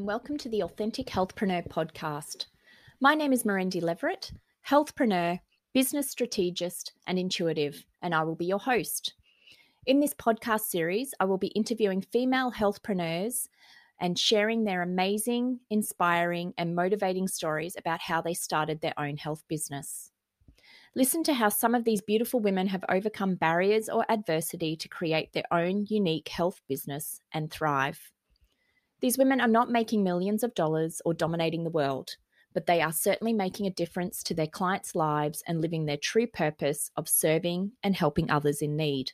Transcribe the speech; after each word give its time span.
and 0.00 0.06
welcome 0.06 0.38
to 0.38 0.48
the 0.48 0.62
Authentic 0.62 1.08
Healthpreneur 1.08 1.68
podcast. 1.68 2.46
My 3.02 3.14
name 3.14 3.34
is 3.34 3.42
Mirendi 3.42 3.82
Leverett, 3.82 4.32
healthpreneur, 4.66 5.38
business 5.74 6.08
strategist, 6.10 6.94
and 7.06 7.18
intuitive, 7.18 7.84
and 8.00 8.14
I 8.14 8.22
will 8.22 8.34
be 8.34 8.46
your 8.46 8.60
host. 8.60 9.12
In 9.84 10.00
this 10.00 10.14
podcast 10.14 10.62
series, 10.62 11.12
I 11.20 11.26
will 11.26 11.36
be 11.36 11.48
interviewing 11.48 12.00
female 12.00 12.50
healthpreneurs 12.50 13.48
and 14.00 14.18
sharing 14.18 14.64
their 14.64 14.80
amazing, 14.80 15.60
inspiring, 15.68 16.54
and 16.56 16.74
motivating 16.74 17.28
stories 17.28 17.76
about 17.76 18.00
how 18.00 18.22
they 18.22 18.32
started 18.32 18.80
their 18.80 18.98
own 18.98 19.18
health 19.18 19.44
business. 19.48 20.12
Listen 20.96 21.22
to 21.24 21.34
how 21.34 21.50
some 21.50 21.74
of 21.74 21.84
these 21.84 22.00
beautiful 22.00 22.40
women 22.40 22.68
have 22.68 22.84
overcome 22.88 23.34
barriers 23.34 23.90
or 23.90 24.10
adversity 24.10 24.76
to 24.76 24.88
create 24.88 25.34
their 25.34 25.52
own 25.52 25.84
unique 25.90 26.28
health 26.28 26.62
business 26.68 27.20
and 27.34 27.50
thrive. 27.50 28.10
These 29.00 29.18
women 29.18 29.40
are 29.40 29.48
not 29.48 29.70
making 29.70 30.04
millions 30.04 30.42
of 30.42 30.54
dollars 30.54 31.00
or 31.04 31.14
dominating 31.14 31.64
the 31.64 31.70
world, 31.70 32.16
but 32.52 32.66
they 32.66 32.82
are 32.82 32.92
certainly 32.92 33.32
making 33.32 33.66
a 33.66 33.70
difference 33.70 34.22
to 34.24 34.34
their 34.34 34.46
clients' 34.46 34.94
lives 34.94 35.42
and 35.46 35.60
living 35.60 35.86
their 35.86 35.96
true 35.96 36.26
purpose 36.26 36.90
of 36.96 37.08
serving 37.08 37.72
and 37.82 37.96
helping 37.96 38.30
others 38.30 38.60
in 38.60 38.76
need. 38.76 39.12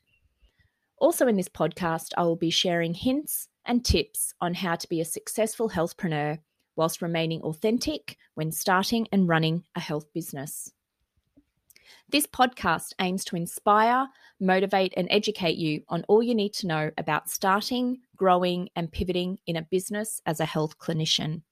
Also, 0.99 1.29
in 1.29 1.37
this 1.37 1.49
podcast, 1.49 2.13
I 2.17 2.23
will 2.23 2.37
be 2.37 2.51
sharing 2.51 2.95
hints 2.95 3.49
and 3.65 3.85
tips 3.85 4.33
on 4.41 4.55
how 4.55 4.77
to 4.77 4.89
be 4.89 5.01
a 5.01 5.05
successful 5.05 5.71
healthpreneur 5.71 6.39
whilst 6.75 7.03
remaining 7.03 7.43
authentic 7.43 8.17
when 8.35 8.51
starting 8.51 9.07
and 9.13 9.29
running 9.29 9.65
a 9.75 9.81
health 9.81 10.13
business. 10.13 10.73
This 12.09 12.27
podcast 12.27 12.93
aims 13.01 13.25
to 13.27 13.37
inspire, 13.37 14.09
motivate, 14.41 14.95
and 14.97 15.09
educate 15.11 15.57
you 15.57 15.83
on 15.89 16.05
all 16.09 16.23
you 16.23 16.35
need 16.35 16.53
to 16.55 16.67
know 16.67 16.91
about 16.97 17.29
starting, 17.29 17.99
growing, 18.17 18.69
and 18.75 18.91
pivoting 18.91 19.39
in 19.47 19.57
a 19.57 19.63
business 19.63 20.21
as 20.27 20.41
a 20.41 20.45
health 20.45 20.79
clinician. 20.79 21.43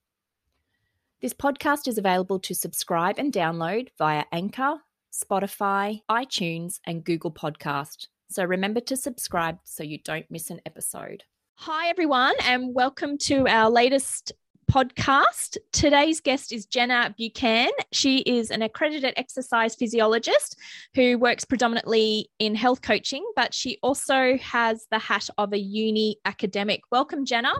This 1.21 1.33
podcast 1.33 1.87
is 1.87 1.97
available 1.97 2.39
to 2.39 2.53
subscribe 2.53 3.17
and 3.17 3.31
download 3.31 3.89
via 3.97 4.25
Anchor, 4.31 4.75
Spotify, 5.13 6.01
iTunes, 6.09 6.79
and 6.85 7.03
Google 7.03 7.31
Podcast. 7.31 8.07
So 8.27 8.43
remember 8.43 8.81
to 8.81 8.97
subscribe 8.97 9.59
so 9.63 9.83
you 9.83 9.99
don't 10.03 10.29
miss 10.29 10.49
an 10.49 10.59
episode. 10.65 11.23
Hi, 11.55 11.87
everyone, 11.87 12.33
and 12.43 12.75
welcome 12.75 13.17
to 13.19 13.47
our 13.47 13.69
latest 13.69 14.33
podcast. 14.71 15.57
Today's 15.71 16.19
guest 16.19 16.51
is 16.51 16.65
Jena 16.65 17.13
Buchan. 17.17 17.69
She 17.91 18.19
is 18.19 18.51
an 18.51 18.61
accredited 18.61 19.13
exercise 19.17 19.75
physiologist 19.75 20.57
who 20.93 21.17
works 21.17 21.45
predominantly 21.45 22.29
in 22.39 22.55
health 22.55 22.81
coaching, 22.81 23.25
but 23.35 23.53
she 23.53 23.77
also 23.81 24.37
has 24.37 24.87
the 24.91 24.99
hat 24.99 25.29
of 25.37 25.53
a 25.53 25.59
uni 25.59 26.17
academic. 26.25 26.81
Welcome, 26.91 27.25
Jena. 27.25 27.53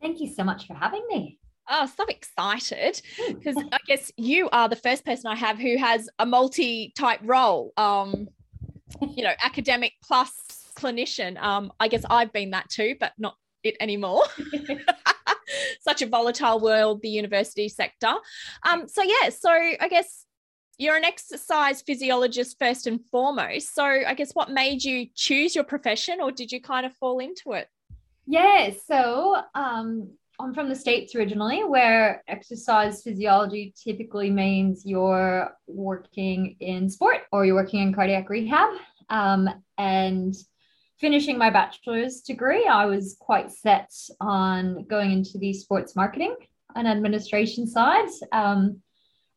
Thank 0.00 0.20
you 0.20 0.32
so 0.32 0.44
much 0.44 0.66
for 0.66 0.74
having 0.74 1.04
me. 1.08 1.38
Oh, 1.70 1.86
so 1.86 2.04
excited 2.06 3.00
because 3.28 3.56
I 3.56 3.78
guess 3.86 4.10
you 4.16 4.48
are 4.50 4.68
the 4.68 4.76
first 4.76 5.04
person 5.04 5.28
I 5.28 5.36
have 5.36 5.58
who 5.58 5.76
has 5.76 6.08
a 6.18 6.26
multi 6.26 6.92
type 6.96 7.20
role. 7.22 7.72
Um, 7.76 8.28
you 9.00 9.24
know, 9.24 9.32
academic 9.42 9.92
plus 10.02 10.32
clinician. 10.76 11.40
Um, 11.40 11.72
I 11.78 11.88
guess 11.88 12.04
I've 12.10 12.32
been 12.32 12.50
that 12.50 12.68
too, 12.68 12.96
but 12.98 13.12
not 13.18 13.36
it 13.62 13.76
anymore. 13.80 14.24
Such 15.80 16.02
a 16.02 16.06
volatile 16.06 16.60
world, 16.60 17.02
the 17.02 17.08
university 17.08 17.68
sector. 17.68 18.14
Um, 18.68 18.88
so 18.88 19.02
yeah, 19.02 19.28
so 19.30 19.50
I 19.50 19.88
guess 19.88 20.26
you're 20.78 20.96
an 20.96 21.04
exercise 21.04 21.82
physiologist 21.82 22.58
first 22.58 22.86
and 22.86 23.00
foremost. 23.10 23.74
So 23.74 23.84
I 23.84 24.14
guess 24.14 24.32
what 24.32 24.50
made 24.50 24.82
you 24.82 25.06
choose 25.14 25.54
your 25.54 25.64
profession, 25.64 26.20
or 26.20 26.32
did 26.32 26.50
you 26.50 26.60
kind 26.60 26.86
of 26.86 26.94
fall 26.94 27.18
into 27.18 27.52
it? 27.52 27.68
Yeah, 28.26 28.70
so 28.86 29.42
um, 29.54 30.10
I'm 30.40 30.54
from 30.54 30.68
the 30.68 30.76
States 30.76 31.14
originally, 31.14 31.64
where 31.64 32.22
exercise 32.26 33.02
physiology 33.02 33.74
typically 33.80 34.30
means 34.30 34.86
you're 34.86 35.52
working 35.66 36.56
in 36.60 36.88
sport 36.88 37.22
or 37.30 37.44
you're 37.44 37.54
working 37.54 37.80
in 37.80 37.92
cardiac 37.92 38.28
rehab. 38.28 38.70
Um, 39.10 39.48
and 39.78 40.34
finishing 41.02 41.36
my 41.36 41.50
bachelor's 41.50 42.20
degree, 42.20 42.64
I 42.64 42.86
was 42.86 43.16
quite 43.18 43.50
set 43.50 43.90
on 44.20 44.84
going 44.84 45.10
into 45.10 45.36
the 45.36 45.52
sports 45.52 45.96
marketing 45.96 46.36
and 46.76 46.86
administration 46.86 47.66
side. 47.66 48.08
Um, 48.30 48.80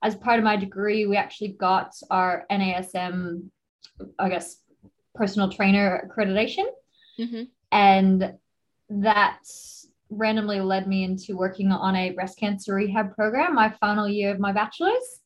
as 0.03 0.15
part 0.15 0.37
of 0.37 0.45
my 0.45 0.55
degree, 0.55 1.07
we 1.07 1.17
actually 1.17 1.53
got 1.53 1.91
our 2.11 2.45
NASM, 2.51 3.49
I 4.19 4.29
guess, 4.29 4.57
personal 5.15 5.51
trainer 5.51 6.07
accreditation. 6.07 6.65
Mm-hmm. 7.19 7.43
And 7.71 8.33
that 8.89 9.39
randomly 10.11 10.59
led 10.59 10.87
me 10.87 11.03
into 11.03 11.35
working 11.35 11.71
on 11.71 11.95
a 11.95 12.11
breast 12.11 12.37
cancer 12.37 12.75
rehab 12.75 13.15
program 13.15 13.55
my 13.55 13.71
final 13.81 14.07
year 14.07 14.31
of 14.31 14.39
my 14.39 14.51
bachelor's 14.51 15.21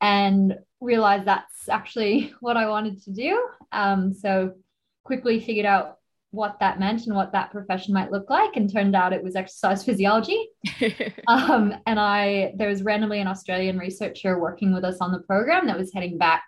and 0.00 0.54
realized 0.80 1.26
that's 1.26 1.68
actually 1.68 2.32
what 2.40 2.56
I 2.56 2.66
wanted 2.66 3.02
to 3.02 3.12
do. 3.12 3.46
Um, 3.72 4.14
so 4.14 4.54
quickly 5.04 5.40
figured 5.40 5.66
out 5.66 5.98
what 6.32 6.60
that 6.60 6.78
meant 6.78 7.06
and 7.06 7.16
what 7.16 7.32
that 7.32 7.50
profession 7.50 7.92
might 7.92 8.12
look 8.12 8.30
like 8.30 8.54
and 8.54 8.72
turned 8.72 8.94
out 8.94 9.12
it 9.12 9.22
was 9.22 9.34
exercise 9.36 9.84
physiology. 9.84 10.48
Um, 11.28 11.74
and 11.86 12.00
i 12.00 12.52
there 12.56 12.68
was 12.68 12.82
randomly 12.82 13.20
an 13.20 13.28
australian 13.28 13.78
researcher 13.78 14.38
working 14.38 14.74
with 14.74 14.84
us 14.84 14.98
on 15.00 15.12
the 15.12 15.20
program 15.20 15.66
that 15.66 15.78
was 15.78 15.92
heading 15.92 16.18
back 16.18 16.42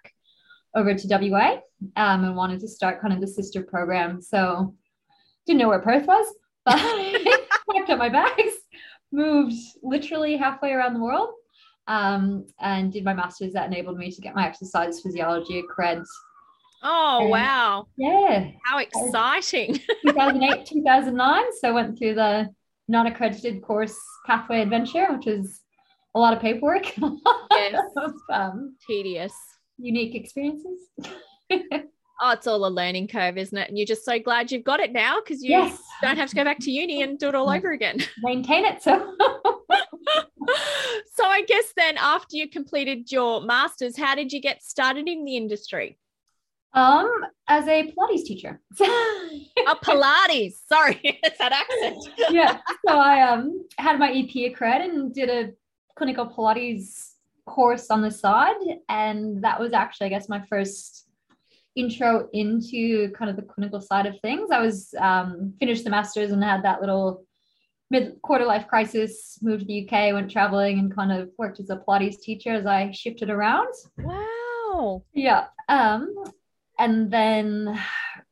over 0.74 0.94
to 0.94 1.28
wa 1.30 1.58
um, 1.96 2.24
and 2.24 2.36
wanted 2.36 2.60
to 2.60 2.68
start 2.68 3.00
kind 3.00 3.12
of 3.12 3.20
the 3.20 3.28
sister 3.28 3.62
program. 3.62 4.20
So 4.20 4.74
didn't 5.46 5.60
know 5.60 5.68
where 5.68 5.80
perth 5.80 6.06
was 6.06 6.26
but 6.64 6.78
packed 7.72 7.90
up 7.90 7.98
my 7.98 8.08
bags 8.08 8.54
moved 9.12 9.56
literally 9.82 10.36
halfway 10.36 10.72
around 10.72 10.94
the 10.94 11.00
world 11.00 11.30
um, 11.88 12.46
and 12.60 12.92
did 12.92 13.04
my 13.04 13.14
master's 13.14 13.52
that 13.52 13.66
enabled 13.66 13.98
me 13.98 14.10
to 14.10 14.20
get 14.20 14.34
my 14.34 14.46
exercise 14.46 15.00
physiology 15.00 15.62
cred 15.76 16.04
Oh, 16.82 17.20
and 17.22 17.30
wow. 17.30 17.86
Yeah. 17.96 18.50
How 18.64 18.78
exciting. 18.78 19.74
2008, 20.06 20.66
2009. 20.66 21.42
So 21.60 21.68
I 21.68 21.72
went 21.72 21.98
through 21.98 22.14
the 22.14 22.48
non 22.88 23.06
accredited 23.06 23.62
course 23.62 23.96
Pathway 24.26 24.62
Adventure, 24.62 25.12
which 25.12 25.26
is 25.26 25.60
a 26.14 26.18
lot 26.18 26.34
of 26.34 26.40
paperwork. 26.40 26.86
Yes. 27.50 27.80
um, 28.32 28.76
Tedious. 28.86 29.32
Unique 29.78 30.14
experiences. 30.14 30.88
oh, 31.50 32.30
it's 32.30 32.46
all 32.46 32.66
a 32.66 32.68
learning 32.68 33.08
curve, 33.08 33.38
isn't 33.38 33.56
it? 33.56 33.68
And 33.68 33.78
you're 33.78 33.86
just 33.86 34.04
so 34.04 34.18
glad 34.18 34.50
you've 34.50 34.64
got 34.64 34.80
it 34.80 34.92
now 34.92 35.18
because 35.20 35.42
you 35.42 35.50
yes. 35.50 35.78
don't 36.02 36.16
have 36.16 36.28
to 36.30 36.36
go 36.36 36.44
back 36.44 36.58
to 36.60 36.70
uni 36.70 37.02
and 37.02 37.18
do 37.18 37.28
it 37.28 37.34
all 37.34 37.50
over 37.50 37.72
again. 37.72 37.98
Maintain 38.22 38.64
it. 38.64 38.82
So. 38.82 38.98
so 41.14 41.24
I 41.24 41.42
guess 41.46 41.72
then 41.76 41.96
after 41.98 42.36
you 42.36 42.48
completed 42.48 43.10
your 43.10 43.42
masters, 43.42 43.96
how 43.96 44.14
did 44.14 44.32
you 44.32 44.40
get 44.40 44.62
started 44.62 45.08
in 45.08 45.24
the 45.24 45.36
industry? 45.36 45.98
Um, 46.74 47.10
as 47.48 47.66
a 47.68 47.92
Pilates 47.92 48.24
teacher. 48.24 48.60
a 48.80 49.76
Pilates. 49.76 50.54
Sorry, 50.68 50.98
it's 51.02 51.38
that 51.38 51.52
accent. 51.52 51.98
yeah. 52.30 52.58
So 52.86 52.98
I 52.98 53.28
um 53.28 53.66
had 53.78 53.98
my 53.98 54.10
EP 54.10 54.30
accred 54.52 54.84
and 54.84 55.14
did 55.14 55.28
a 55.28 55.52
clinical 55.96 56.26
Pilates 56.26 57.12
course 57.46 57.90
on 57.90 58.00
the 58.00 58.10
side, 58.10 58.56
and 58.88 59.42
that 59.44 59.60
was 59.60 59.72
actually, 59.72 60.06
I 60.06 60.10
guess, 60.10 60.28
my 60.28 60.42
first 60.48 61.08
intro 61.74 62.28
into 62.32 63.10
kind 63.12 63.30
of 63.30 63.36
the 63.36 63.42
clinical 63.42 63.80
side 63.80 64.06
of 64.06 64.18
things. 64.20 64.50
I 64.50 64.60
was 64.60 64.94
um, 64.98 65.54
finished 65.58 65.84
the 65.84 65.90
masters 65.90 66.32
and 66.32 66.42
had 66.42 66.62
that 66.64 66.80
little 66.80 67.24
mid 67.90 68.20
quarter 68.22 68.44
life 68.44 68.66
crisis. 68.66 69.38
Moved 69.42 69.60
to 69.60 69.66
the 69.66 69.86
UK, 69.86 70.14
went 70.14 70.30
traveling, 70.30 70.78
and 70.78 70.94
kind 70.94 71.12
of 71.12 71.30
worked 71.38 71.60
as 71.60 71.70
a 71.70 71.76
Pilates 71.76 72.20
teacher 72.20 72.50
as 72.52 72.66
I 72.66 72.90
shifted 72.92 73.30
around. 73.30 73.72
Wow. 73.98 75.04
Yeah. 75.12 75.46
Um, 75.68 76.14
and 76.82 77.12
then 77.12 77.80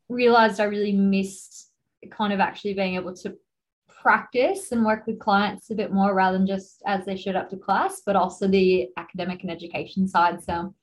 realized 0.08 0.58
I 0.58 0.64
really 0.64 0.93
missed 0.93 1.70
kind 2.11 2.32
of 2.32 2.41
actually 2.41 2.75
being 2.75 2.97
able 2.97 3.14
to 3.19 3.37
practice 3.88 4.73
and 4.73 4.85
work 4.85 5.06
with 5.06 5.20
clients 5.20 5.70
a 5.70 5.75
bit 5.76 5.93
more 5.93 6.14
rather 6.14 6.37
than 6.37 6.49
just 6.49 6.82
as 6.85 7.05
they 7.05 7.17
showed 7.17 7.37
up 7.37 7.49
to 7.50 7.56
class, 7.56 8.02
but 8.05 8.17
also 8.17 8.49
the 8.49 8.88
academic 8.97 9.43
and 9.43 9.52
education 9.52 10.08
side. 10.08 10.43
So 10.43 10.75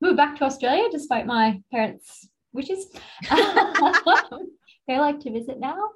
moved 0.00 0.16
back 0.16 0.38
to 0.38 0.44
Australia 0.44 0.88
despite 0.90 1.26
my 1.26 1.60
parents' 1.70 2.28
wishes. 2.54 2.86
they 4.88 4.98
like 4.98 5.20
to 5.20 5.32
visit 5.32 5.60
now. 5.60 5.90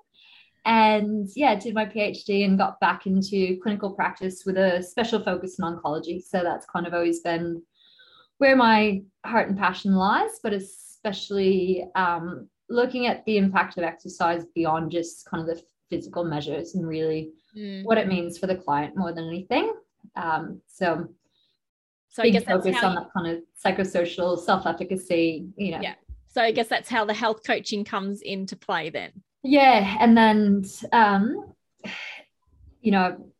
And 0.66 1.30
yeah, 1.34 1.54
did 1.54 1.74
my 1.74 1.86
PhD 1.86 2.44
and 2.44 2.58
got 2.58 2.78
back 2.80 3.06
into 3.06 3.58
clinical 3.62 3.92
practice 3.92 4.42
with 4.44 4.58
a 4.58 4.82
special 4.82 5.22
focus 5.22 5.58
in 5.58 5.64
oncology. 5.64 6.22
So 6.22 6.42
that's 6.42 6.66
kind 6.66 6.86
of 6.86 6.92
always 6.92 7.20
been 7.20 7.62
where 8.36 8.56
my 8.56 9.00
heart 9.24 9.48
and 9.48 9.56
passion 9.56 9.94
lies, 9.94 10.40
but 10.42 10.52
it's 10.52 10.85
especially 11.06 11.86
um, 11.94 12.48
looking 12.68 13.06
at 13.06 13.24
the 13.26 13.36
impact 13.36 13.78
of 13.78 13.84
exercise 13.84 14.44
beyond 14.54 14.90
just 14.90 15.24
kind 15.26 15.48
of 15.48 15.56
the 15.56 15.62
physical 15.88 16.24
measures 16.24 16.74
and 16.74 16.86
really 16.86 17.30
mm. 17.56 17.84
what 17.84 17.96
it 17.96 18.08
means 18.08 18.38
for 18.38 18.48
the 18.48 18.56
client 18.56 18.96
more 18.96 19.12
than 19.12 19.28
anything. 19.28 19.72
Um, 20.16 20.60
so, 20.66 21.08
so 22.08 22.22
I 22.24 22.30
guess 22.30 22.44
focus 22.44 22.76
on 22.82 22.94
you... 22.94 23.00
that 23.00 23.08
kind 23.16 23.36
of 23.36 23.42
psychosocial 23.64 24.38
self-efficacy, 24.38 25.46
you 25.56 25.70
know. 25.72 25.80
Yeah. 25.80 25.94
So 26.28 26.42
I 26.42 26.50
guess 26.50 26.68
that's 26.68 26.88
how 26.88 27.04
the 27.04 27.14
health 27.14 27.42
coaching 27.46 27.84
comes 27.84 28.20
into 28.22 28.56
play 28.56 28.90
then. 28.90 29.12
Yeah, 29.42 29.96
and 30.00 30.16
then 30.18 30.64
um, 30.92 31.54
you 32.80 32.90
know, 32.90 33.32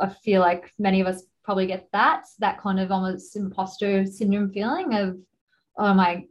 I 0.00 0.08
feel 0.08 0.40
like 0.40 0.72
many 0.78 1.02
of 1.02 1.06
us 1.06 1.24
probably 1.44 1.66
get 1.66 1.88
that, 1.92 2.24
that 2.38 2.60
kind 2.60 2.80
of 2.80 2.90
almost 2.90 3.36
imposter 3.36 4.06
syndrome 4.06 4.50
feeling 4.50 4.94
of, 4.94 5.18
oh, 5.76 5.84
I 5.84 6.26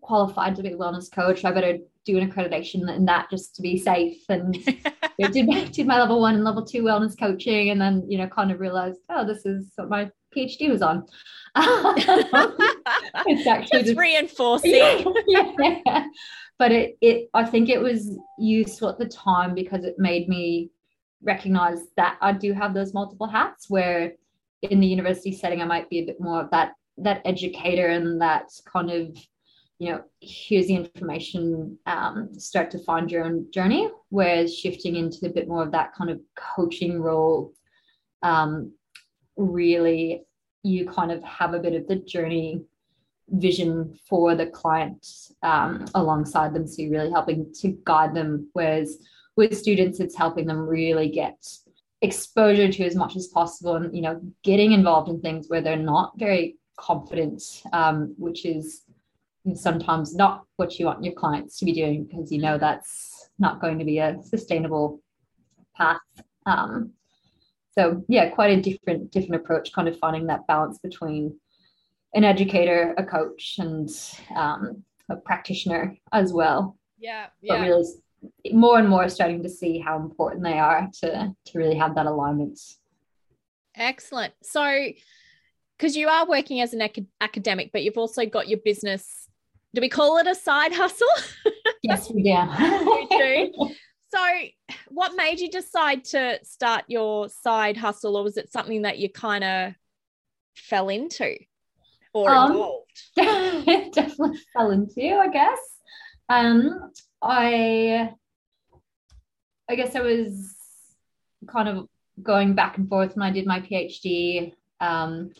qualified 0.00 0.56
to 0.56 0.62
be 0.62 0.72
a 0.72 0.76
wellness 0.76 1.10
coach? 1.10 1.44
I 1.44 1.52
better 1.52 1.78
do 2.04 2.18
an 2.18 2.30
accreditation 2.30 2.88
in 2.94 3.04
that 3.06 3.30
just 3.30 3.54
to 3.56 3.62
be 3.62 3.78
safe. 3.78 4.22
And 4.28 4.54
you 4.66 4.74
know, 5.18 5.28
did, 5.28 5.72
did 5.72 5.86
my 5.86 5.98
level 5.98 6.20
one 6.20 6.34
and 6.34 6.44
level 6.44 6.64
two 6.64 6.82
wellness 6.82 7.18
coaching, 7.18 7.70
and 7.70 7.80
then, 7.80 8.04
you 8.08 8.18
know, 8.18 8.26
kind 8.26 8.50
of 8.50 8.60
realized, 8.60 9.00
oh, 9.10 9.26
this 9.26 9.46
is 9.46 9.72
what 9.76 9.88
my 9.88 10.10
PhD 10.34 10.70
was 10.70 10.82
on. 10.82 11.06
it's 13.26 13.46
actually 13.46 13.84
just, 13.84 13.98
reinforcing. 13.98 15.04
yeah. 15.26 16.06
But 16.58 16.72
it, 16.72 16.96
it, 17.00 17.30
I 17.34 17.44
think 17.44 17.68
it 17.68 17.80
was 17.80 18.16
useful 18.38 18.88
at 18.88 18.98
the 18.98 19.08
time 19.08 19.54
because 19.54 19.84
it 19.84 19.96
made 19.98 20.28
me 20.28 20.70
recognize 21.22 21.80
that 21.96 22.16
I 22.20 22.32
do 22.32 22.52
have 22.52 22.74
those 22.74 22.94
multiple 22.94 23.26
hats 23.26 23.68
where 23.68 24.12
in 24.62 24.80
the 24.80 24.86
university 24.86 25.32
setting, 25.32 25.60
I 25.60 25.64
might 25.64 25.90
be 25.90 26.00
a 26.00 26.06
bit 26.06 26.20
more 26.20 26.40
of 26.40 26.50
that, 26.50 26.72
that 26.98 27.22
educator 27.24 27.88
and 27.88 28.20
that 28.20 28.50
kind 28.66 28.90
of, 28.90 29.16
you 29.78 29.90
know, 29.90 30.02
here's 30.20 30.68
the 30.68 30.76
information, 30.76 31.78
um, 31.86 32.28
start 32.38 32.70
to 32.70 32.78
find 32.84 33.10
your 33.10 33.24
own 33.24 33.50
journey. 33.50 33.90
Whereas 34.10 34.56
shifting 34.56 34.96
into 34.96 35.26
a 35.26 35.32
bit 35.32 35.48
more 35.48 35.62
of 35.62 35.72
that 35.72 35.94
kind 35.94 36.10
of 36.10 36.20
coaching 36.36 37.00
role, 37.00 37.52
um, 38.22 38.72
really 39.36 40.24
you 40.62 40.86
kind 40.86 41.12
of 41.12 41.22
have 41.22 41.54
a 41.54 41.58
bit 41.58 41.74
of 41.74 41.86
the 41.88 41.96
journey 41.96 42.62
vision 43.28 43.98
for 44.08 44.34
the 44.34 44.46
client 44.46 45.06
um, 45.42 45.84
alongside 45.94 46.54
them. 46.54 46.66
So 46.66 46.82
you're 46.82 46.92
really 46.92 47.10
helping 47.10 47.52
to 47.60 47.78
guide 47.84 48.14
them. 48.14 48.48
Whereas 48.52 48.98
with 49.36 49.56
students, 49.56 50.00
it's 50.00 50.16
helping 50.16 50.46
them 50.46 50.58
really 50.58 51.08
get 51.08 51.46
exposure 52.00 52.70
to 52.70 52.84
as 52.84 52.94
much 52.94 53.16
as 53.16 53.28
possible 53.28 53.76
and, 53.76 53.94
you 53.94 54.02
know, 54.02 54.20
getting 54.42 54.72
involved 54.72 55.08
in 55.08 55.20
things 55.20 55.48
where 55.48 55.60
they're 55.60 55.76
not 55.76 56.12
very 56.18 56.56
confident, 56.76 57.62
um, 57.72 58.14
which 58.18 58.44
is 58.44 58.82
sometimes 59.52 60.14
not 60.14 60.44
what 60.56 60.78
you 60.78 60.86
want 60.86 61.04
your 61.04 61.12
clients 61.14 61.58
to 61.58 61.64
be 61.64 61.72
doing 61.72 62.04
because 62.04 62.32
you 62.32 62.40
know 62.40 62.56
that's 62.56 63.28
not 63.38 63.60
going 63.60 63.78
to 63.78 63.84
be 63.84 63.98
a 63.98 64.16
sustainable 64.22 65.02
path. 65.76 65.98
Um, 66.46 66.92
so 67.72 68.04
yeah 68.08 68.28
quite 68.28 68.56
a 68.58 68.62
different 68.62 69.10
different 69.10 69.42
approach 69.42 69.72
kind 69.72 69.88
of 69.88 69.98
finding 69.98 70.26
that 70.28 70.46
balance 70.46 70.78
between 70.78 71.38
an 72.14 72.22
educator 72.22 72.94
a 72.96 73.04
coach 73.04 73.56
and 73.58 73.90
um, 74.36 74.84
a 75.10 75.16
practitioner 75.16 75.96
as 76.12 76.32
well. 76.32 76.78
Yeah 76.98 77.26
yeah. 77.42 77.58
but 77.58 77.60
really 77.60 77.84
more 78.52 78.78
and 78.78 78.88
more 78.88 79.08
starting 79.10 79.42
to 79.42 79.50
see 79.50 79.78
how 79.78 79.98
important 79.98 80.42
they 80.42 80.58
are 80.58 80.88
to 81.00 81.34
to 81.44 81.58
really 81.58 81.76
have 81.76 81.94
that 81.96 82.06
alignment. 82.06 82.58
Excellent. 83.76 84.32
So 84.42 84.92
because 85.76 85.96
you 85.96 86.08
are 86.08 86.26
working 86.26 86.60
as 86.60 86.72
an 86.72 86.80
ac- 86.80 87.08
academic 87.20 87.72
but 87.72 87.82
you've 87.82 87.98
also 87.98 88.24
got 88.24 88.48
your 88.48 88.60
business 88.64 89.23
do 89.74 89.80
we 89.80 89.88
call 89.88 90.18
it 90.18 90.26
a 90.26 90.34
side 90.34 90.72
hustle 90.72 91.06
yes 91.82 92.10
we 92.10 92.22
do 92.22 93.68
So, 94.14 94.20
what 94.90 95.16
made 95.16 95.40
you 95.40 95.50
decide 95.50 96.04
to 96.06 96.38
start 96.44 96.84
your 96.86 97.28
side 97.28 97.76
hustle, 97.76 98.16
or 98.16 98.22
was 98.22 98.36
it 98.36 98.52
something 98.52 98.82
that 98.82 98.98
you 98.98 99.08
kind 99.08 99.42
of 99.42 99.74
fell 100.54 100.88
into 100.88 101.36
or 102.12 102.30
um, 102.30 102.52
involved? 102.52 103.00
definitely 103.92 104.38
fell 104.52 104.70
into, 104.70 105.16
I 105.16 105.28
guess. 105.28 105.58
Um, 106.28 106.92
I, 107.20 108.10
I 109.68 109.74
guess 109.74 109.96
I 109.96 110.00
was 110.00 110.54
kind 111.48 111.68
of 111.68 111.88
going 112.22 112.54
back 112.54 112.78
and 112.78 112.88
forth 112.88 113.16
when 113.16 113.22
I 113.28 113.32
did 113.32 113.46
my 113.46 113.58
PhD. 113.58 114.52
Um, 114.80 115.32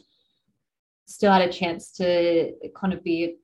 still 1.06 1.30
had 1.30 1.48
a 1.48 1.52
chance 1.52 1.92
to 1.92 2.54
kind 2.74 2.92
of 2.92 3.04
be 3.04 3.36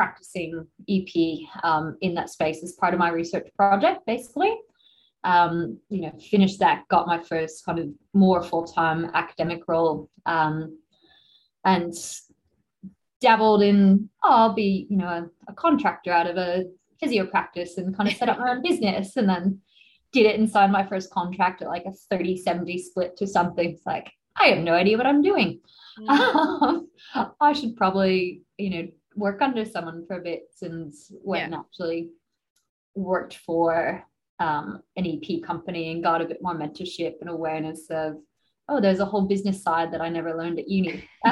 practicing 0.00 0.66
EP 0.88 1.40
um, 1.62 1.94
in 2.00 2.14
that 2.14 2.30
space 2.30 2.62
as 2.62 2.72
part 2.72 2.94
of 2.94 2.98
my 2.98 3.10
research 3.10 3.46
project, 3.54 4.00
basically. 4.06 4.56
Um, 5.24 5.78
you 5.90 6.00
know, 6.00 6.12
finished 6.30 6.60
that, 6.60 6.88
got 6.88 7.06
my 7.06 7.22
first 7.22 7.66
kind 7.66 7.78
of 7.78 7.88
more 8.14 8.42
full 8.42 8.64
time 8.64 9.10
academic 9.12 9.60
role, 9.68 10.08
um, 10.24 10.78
and 11.66 11.92
dabbled 13.20 13.60
in, 13.62 14.08
oh, 14.24 14.30
I'll 14.30 14.54
be, 14.54 14.86
you 14.88 14.96
know, 14.96 15.06
a, 15.06 15.28
a 15.48 15.52
contractor 15.52 16.12
out 16.12 16.26
of 16.26 16.38
a 16.38 16.64
physio 16.98 17.26
practice 17.26 17.76
and 17.76 17.94
kind 17.94 18.08
of 18.08 18.16
set 18.16 18.30
up 18.30 18.38
my 18.38 18.52
own 18.52 18.62
business. 18.66 19.18
And 19.18 19.28
then 19.28 19.60
did 20.12 20.24
it 20.24 20.40
and 20.40 20.48
signed 20.48 20.72
my 20.72 20.86
first 20.86 21.10
contract 21.10 21.60
at 21.60 21.68
like 21.68 21.84
a 21.84 21.92
30 21.92 22.38
70 22.38 22.78
split 22.78 23.18
to 23.18 23.26
something. 23.26 23.72
It's 23.72 23.84
like, 23.84 24.10
I 24.34 24.46
have 24.46 24.64
no 24.64 24.72
idea 24.72 24.96
what 24.96 25.06
I'm 25.06 25.20
doing. 25.20 25.60
Mm. 25.98 26.86
I 27.40 27.52
should 27.52 27.76
probably, 27.76 28.44
you 28.56 28.70
know, 28.70 28.88
work 29.16 29.42
under 29.42 29.64
someone 29.64 30.06
for 30.06 30.16
a 30.18 30.22
bit 30.22 30.44
and 30.62 30.92
went 31.10 31.52
yeah. 31.52 31.58
actually 31.60 32.10
worked 32.94 33.36
for 33.36 34.04
um, 34.38 34.82
an 34.96 35.06
EP 35.06 35.42
company 35.42 35.92
and 35.92 36.02
got 36.02 36.22
a 36.22 36.26
bit 36.26 36.42
more 36.42 36.54
mentorship 36.54 37.14
and 37.20 37.28
awareness 37.28 37.86
of, 37.90 38.16
oh, 38.68 38.80
there's 38.80 39.00
a 39.00 39.04
whole 39.04 39.22
business 39.22 39.62
side 39.62 39.92
that 39.92 40.00
I 40.00 40.08
never 40.08 40.36
learned 40.36 40.58
at 40.58 40.68
uni. 40.68 41.04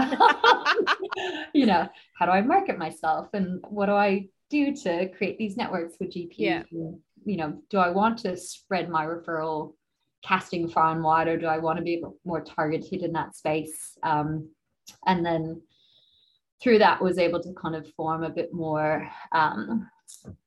you 1.55 1.67
know, 1.67 1.89
how 2.19 2.27
do 2.27 2.33
I 2.33 2.43
market 2.43 2.79
myself 2.79 3.29
and 3.33 3.65
what 3.69 3.87
do 3.87 3.93
I 3.93 4.29
do 4.51 4.75
to 4.75 5.09
create 5.17 5.39
these 5.39 5.57
networks 5.57 5.95
with 5.99 6.13
GPs? 6.13 6.35
Yeah. 6.37 6.63
And, 6.71 6.99
you 7.25 7.37
know, 7.37 7.63
do 7.71 7.79
I 7.79 7.91
want 7.91 8.19
to 8.21 8.37
spread 8.37 8.89
my 8.89 9.07
referral 9.07 9.75
casting 10.25 10.69
far 10.69 10.93
and 10.93 11.03
wide 11.03 11.29
or 11.29 11.39
do 11.39 11.47
I 11.47 11.59
want 11.59 11.79
to 11.79 11.85
be 11.85 12.03
more 12.25 12.43
targeted 12.43 13.03
in 13.03 13.13
that 13.13 13.37
space? 13.37 13.97
Um, 14.03 14.51
and 15.07 15.25
then 15.25 15.63
through 16.61 16.79
that 16.79 17.01
was 17.01 17.19
able 17.19 17.41
to 17.43 17.53
kind 17.55 17.77
of 17.77 17.91
form 17.95 18.25
a 18.25 18.31
bit 18.31 18.53
more 18.53 19.09
um, 19.33 19.89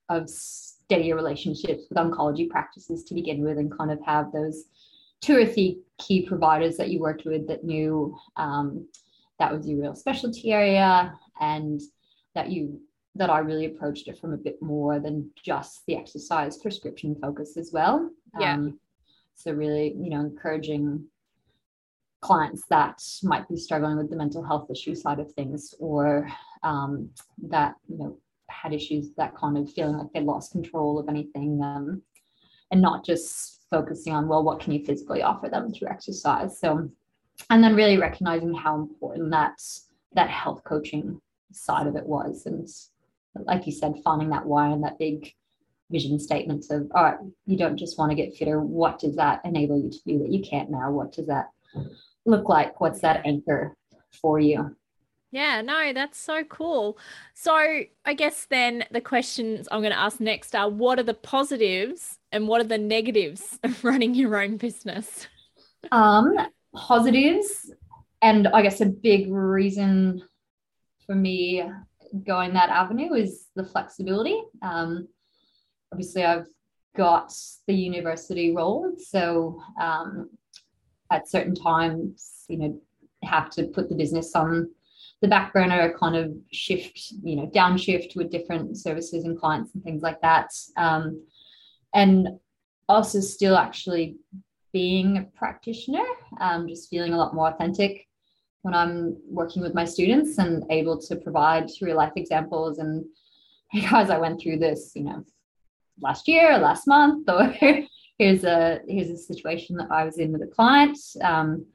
of 0.10 0.30
steadier 0.30 1.16
relationships 1.16 1.84
with 1.90 1.98
oncology 1.98 2.50
practices 2.50 3.04
to 3.06 3.14
begin 3.14 3.42
with 3.42 3.58
and 3.58 3.76
kind 3.78 3.92
of 3.92 4.00
have 4.06 4.32
those 4.32 4.66
two 5.22 5.38
or 5.38 5.46
three 5.46 5.80
key 6.00 6.26
providers 6.26 6.78
that 6.78 6.90
you 6.90 7.00
worked 7.00 7.26
with 7.26 7.48
that 7.48 7.64
knew 7.64 8.16
um, 8.38 8.88
that 9.40 9.54
was 9.54 9.68
your 9.68 9.80
real 9.80 9.96
specialty 9.96 10.52
area 10.52 11.14
and 11.40 11.82
that 12.36 12.50
you 12.50 12.80
that 13.16 13.30
I 13.30 13.40
really 13.40 13.66
approached 13.66 14.08
it 14.08 14.18
from 14.20 14.32
a 14.32 14.38
bit 14.38 14.62
more 14.62 15.00
than 15.00 15.30
just 15.44 15.86
the 15.86 15.98
exercise 15.98 16.58
prescription 16.58 17.16
focus 17.22 17.58
as 17.58 17.72
well. 17.74 18.10
Yeah. 18.40 18.54
Um, 18.54 18.80
so 19.36 19.52
really, 19.52 19.96
you 20.00 20.10
know, 20.10 20.22
encouraging 20.22 21.06
clients 22.22 22.64
that 22.70 23.02
might 23.24 23.48
be 23.50 23.58
struggling 23.58 23.98
with 23.98 24.10
the 24.10 24.16
mental 24.16 24.44
health 24.44 24.70
issue 24.70 24.96
side 24.96 25.20
of 25.20 25.32
things 25.34 25.74
or 25.80 26.30
um, 26.64 27.10
that 27.50 27.76
you 27.88 27.98
know 27.98 28.18
had 28.50 28.74
issues 28.74 29.12
that 29.18 29.36
kind 29.36 29.58
of 29.58 29.72
feeling 29.72 29.98
like 29.98 30.12
they 30.14 30.22
lost 30.22 30.52
control 30.52 31.00
of 31.00 31.10
anything 31.10 31.62
um, 31.64 32.02
and 32.72 32.82
not 32.82 33.04
just 33.04 33.66
focusing 33.70 34.14
on 34.14 34.28
well 34.28 34.44
what 34.44 34.60
can 34.60 34.72
you 34.72 34.86
physically 34.86 35.22
offer 35.22 35.50
them 35.50 35.74
through 35.74 35.90
exercise? 35.90 36.60
So 36.60 36.90
and 37.50 37.64
then 37.64 37.76
really 37.76 37.98
recognizing 37.98 38.54
how 38.54 38.76
important 38.76 39.32
that 39.32 39.60
that 40.14 40.30
health 40.30 40.64
coaching 40.64 41.20
side 41.52 41.88
of 41.88 41.96
it 41.96 42.06
was. 42.06 42.46
And 42.46 42.68
like 43.46 43.66
you 43.66 43.72
said 43.72 43.96
finding 44.04 44.30
that 44.30 44.46
why 44.46 44.70
and 44.70 44.84
that 44.84 45.00
big 45.00 45.34
vision 45.90 46.20
statements 46.20 46.70
of 46.70 46.90
all 46.94 47.04
right 47.04 47.18
you 47.46 47.58
don't 47.58 47.78
just 47.78 47.98
want 47.98 48.12
to 48.12 48.16
get 48.16 48.36
fitter. 48.36 48.62
What 48.62 49.00
does 49.00 49.16
that 49.16 49.42
enable 49.44 49.82
you 49.82 49.90
to 49.90 50.00
do 50.06 50.20
that 50.20 50.32
you 50.32 50.44
can't 50.44 50.70
now? 50.70 50.92
What 50.92 51.14
does 51.14 51.26
that 51.26 51.50
look 52.26 52.50
like? 52.50 52.80
What's 52.80 53.02
that 53.02 53.26
anchor 53.26 53.76
for 54.22 54.40
you? 54.40 54.76
Yeah, 55.32 55.62
no, 55.62 55.94
that's 55.94 56.20
so 56.20 56.44
cool. 56.44 56.98
So, 57.34 57.54
I 57.56 58.14
guess 58.14 58.46
then 58.50 58.84
the 58.92 59.00
questions 59.00 59.68
I'm 59.72 59.80
going 59.80 59.94
to 59.94 60.00
ask 60.00 60.20
next 60.20 60.54
are 60.56 60.70
what 60.70 61.00
are 61.00 61.04
the 61.04 61.14
positives 61.14 62.20
and 62.34 62.48
what 62.48 62.60
are 62.60 62.66
the 62.66 62.78
negatives 62.78 63.58
of 63.64 63.84
running 63.84 64.14
your 64.14 64.42
own 64.42 64.58
business? 64.58 65.28
Um, 65.92 66.36
positives, 66.76 67.72
and 68.22 68.48
I 68.50 68.62
guess 68.62 68.82
a 68.82 68.86
big 68.86 69.32
reason 69.32 70.22
for 71.06 71.16
me 71.16 71.64
going 72.26 72.54
that 72.54 72.70
avenue 72.70 73.14
is 73.14 73.48
the 73.56 73.64
flexibility. 73.64 74.42
Um, 74.62 75.08
obviously, 75.94 76.26
I've 76.26 76.48
got 76.96 77.34
the 77.68 77.74
university 77.74 78.54
role, 78.54 78.92
so 78.98 79.62
um, 79.80 80.30
at 81.12 81.30
certain 81.30 81.54
times, 81.54 82.46
you 82.48 82.58
know, 82.58 82.82
have 83.24 83.50
to 83.52 83.66
put 83.66 83.90
the 83.90 83.96
business 83.96 84.36
on 84.36 84.70
the 85.22 85.28
back 85.28 85.54
burner, 85.54 85.94
kind 86.00 86.16
of 86.16 86.34
shift, 86.52 87.14
you 87.24 87.36
know, 87.36 87.48
downshift 87.48 88.16
with 88.16 88.32
different 88.32 88.76
services 88.78 89.26
and 89.26 89.40
clients 89.40 89.76
and 89.76 89.84
things 89.84 90.02
like 90.02 90.20
that. 90.22 90.50
Um, 90.78 91.24
and 91.94 92.40
also 92.90 93.20
still 93.20 93.56
actually 93.56 94.16
being 94.74 95.18
a 95.18 95.24
practitioner, 95.38 96.04
um, 96.40 96.68
just 96.68 96.90
feeling 96.90 97.14
a 97.14 97.18
lot 97.18 97.36
more 97.36 97.50
authentic 97.50 98.08
when 98.64 98.74
I'm 98.74 99.18
working 99.28 99.62
with 99.62 99.74
my 99.74 99.86
students 99.86 100.38
and 100.38 100.64
able 100.72 101.00
to 101.02 101.16
provide 101.18 101.70
real 101.82 101.98
life 101.98 102.14
examples. 102.16 102.80
And 102.80 103.06
hey 103.72 103.82
guys, 103.82 104.10
I 104.10 104.18
went 104.18 104.42
through 104.42 104.58
this, 104.58 104.92
you 104.96 105.04
know, 105.04 105.24
last 106.02 106.28
year, 106.28 106.58
last 106.58 106.88
month, 106.88 107.30
or 107.30 107.54
here's 108.22 108.44
a 108.44 108.82
here's 108.88 109.10
a 109.10 109.18
situation 109.18 109.76
that 109.76 109.90
I 109.90 110.06
was 110.06 110.20
in 110.20 110.32
with 110.32 110.44
a 110.44 110.48
client. 110.48 110.98
Um, 111.24 111.66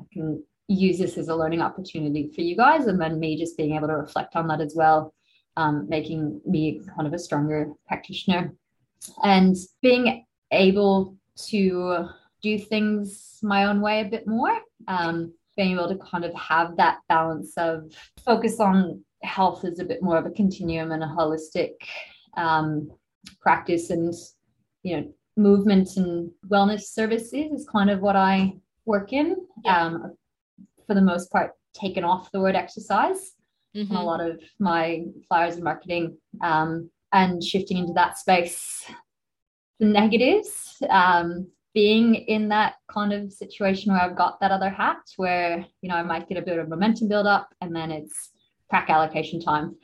I 0.00 0.04
can 0.12 0.42
use 0.66 0.98
this 0.98 1.16
as 1.16 1.28
a 1.28 1.36
learning 1.36 1.62
opportunity 1.62 2.28
for 2.34 2.40
you 2.40 2.56
guys, 2.56 2.86
and 2.86 3.00
then 3.00 3.20
me 3.20 3.38
just 3.38 3.56
being 3.56 3.76
able 3.76 3.86
to 3.86 3.94
reflect 3.94 4.34
on 4.34 4.48
that 4.48 4.60
as 4.60 4.74
well, 4.74 5.14
um, 5.56 5.88
making 5.88 6.40
me 6.44 6.80
kind 6.96 7.06
of 7.06 7.14
a 7.14 7.20
stronger 7.20 7.72
practitioner, 7.86 8.52
and 9.22 9.54
being 9.80 10.24
able 10.50 11.16
to 11.50 12.08
do 12.42 12.58
things 12.58 13.38
my 13.40 13.66
own 13.66 13.80
way 13.80 14.00
a 14.00 14.10
bit 14.10 14.26
more. 14.26 14.58
Um, 14.88 15.32
being 15.56 15.72
able 15.72 15.88
to 15.88 15.98
kind 15.98 16.24
of 16.24 16.34
have 16.34 16.76
that 16.78 16.98
balance 17.08 17.52
of 17.58 17.92
focus 18.24 18.58
on 18.58 19.04
health 19.22 19.64
as 19.64 19.78
a 19.78 19.84
bit 19.84 20.02
more 20.02 20.16
of 20.16 20.26
a 20.26 20.30
continuum 20.30 20.90
and 20.90 21.04
a 21.04 21.06
holistic 21.06 21.74
um, 22.36 22.90
practice 23.40 23.90
and 23.90 24.12
you 24.82 24.96
know 24.96 25.12
movement 25.36 25.96
and 25.96 26.30
wellness 26.48 26.82
services 26.82 27.52
is 27.52 27.68
kind 27.70 27.90
of 27.90 28.00
what 28.00 28.16
I 28.16 28.54
work 28.84 29.12
in. 29.12 29.36
Yeah. 29.64 29.86
Um, 29.86 30.16
for 30.86 30.94
the 30.94 31.02
most 31.02 31.30
part, 31.30 31.52
taken 31.74 32.04
off 32.04 32.32
the 32.32 32.40
word 32.40 32.56
exercise 32.56 33.32
mm-hmm. 33.76 33.94
a 33.94 34.02
lot 34.02 34.20
of 34.20 34.40
my 34.58 35.04
flyers 35.28 35.54
and 35.54 35.64
marketing 35.64 36.16
um, 36.42 36.90
and 37.12 37.42
shifting 37.42 37.78
into 37.78 37.92
that 37.94 38.18
space. 38.18 38.84
The 39.80 39.86
negatives, 39.86 40.82
um, 40.90 41.48
being 41.74 42.14
in 42.14 42.48
that 42.50 42.74
kind 42.90 43.12
of 43.12 43.32
situation 43.32 43.92
where 43.92 44.02
I've 44.02 44.16
got 44.16 44.38
that 44.40 44.50
other 44.50 44.68
hat 44.68 44.98
where, 45.16 45.64
you 45.80 45.88
know, 45.88 45.94
I 45.94 46.02
might 46.02 46.28
get 46.28 46.36
a 46.36 46.42
bit 46.42 46.58
of 46.58 46.68
momentum 46.68 47.08
build 47.08 47.26
up 47.26 47.48
and 47.60 47.74
then 47.74 47.90
it's 47.90 48.30
prac 48.72 48.88
allocation 48.88 49.38
time. 49.38 49.76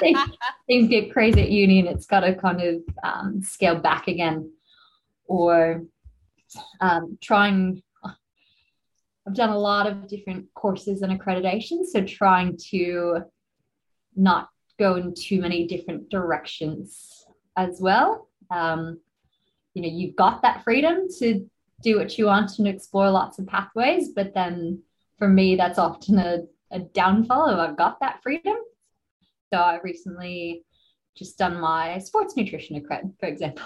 things, 0.00 0.18
things, 0.66 0.88
get 0.88 1.12
crazy 1.12 1.42
at 1.42 1.48
uni 1.48 1.78
and 1.78 1.88
it's 1.88 2.06
got 2.06 2.20
to 2.20 2.34
kind 2.34 2.60
of 2.60 2.82
um, 3.04 3.40
scale 3.40 3.76
back 3.76 4.08
again 4.08 4.50
or 5.26 5.84
um, 6.80 7.16
trying. 7.22 7.80
I've 9.24 9.34
done 9.34 9.50
a 9.50 9.58
lot 9.58 9.86
of 9.86 10.08
different 10.08 10.52
courses 10.54 11.02
and 11.02 11.16
accreditations, 11.16 11.86
so 11.92 12.04
trying 12.04 12.58
to 12.70 13.20
not 14.16 14.48
go 14.80 14.96
in 14.96 15.14
too 15.14 15.40
many 15.40 15.68
different 15.68 16.10
directions 16.10 17.24
as 17.56 17.80
well. 17.80 18.28
Um, 18.50 18.98
you 19.74 19.82
know 19.82 19.88
you've 19.88 20.16
got 20.16 20.42
that 20.42 20.64
freedom 20.64 21.06
to 21.20 21.48
do 21.82 21.96
what 21.96 22.18
you 22.18 22.26
want 22.26 22.58
and 22.58 22.68
explore 22.68 23.10
lots 23.10 23.38
of 23.38 23.46
pathways 23.46 24.10
but 24.10 24.34
then 24.34 24.82
for 25.18 25.28
me 25.28 25.56
that's 25.56 25.78
often 25.78 26.18
a, 26.18 26.40
a 26.72 26.80
downfall 26.80 27.48
of 27.48 27.58
i've 27.58 27.76
got 27.76 28.00
that 28.00 28.22
freedom. 28.22 28.56
So 29.52 29.60
i 29.60 29.78
recently 29.82 30.64
just 31.16 31.38
done 31.38 31.60
my 31.60 31.98
sports 31.98 32.36
nutrition 32.36 32.80
accred 32.80 33.12
for 33.20 33.26
example. 33.26 33.64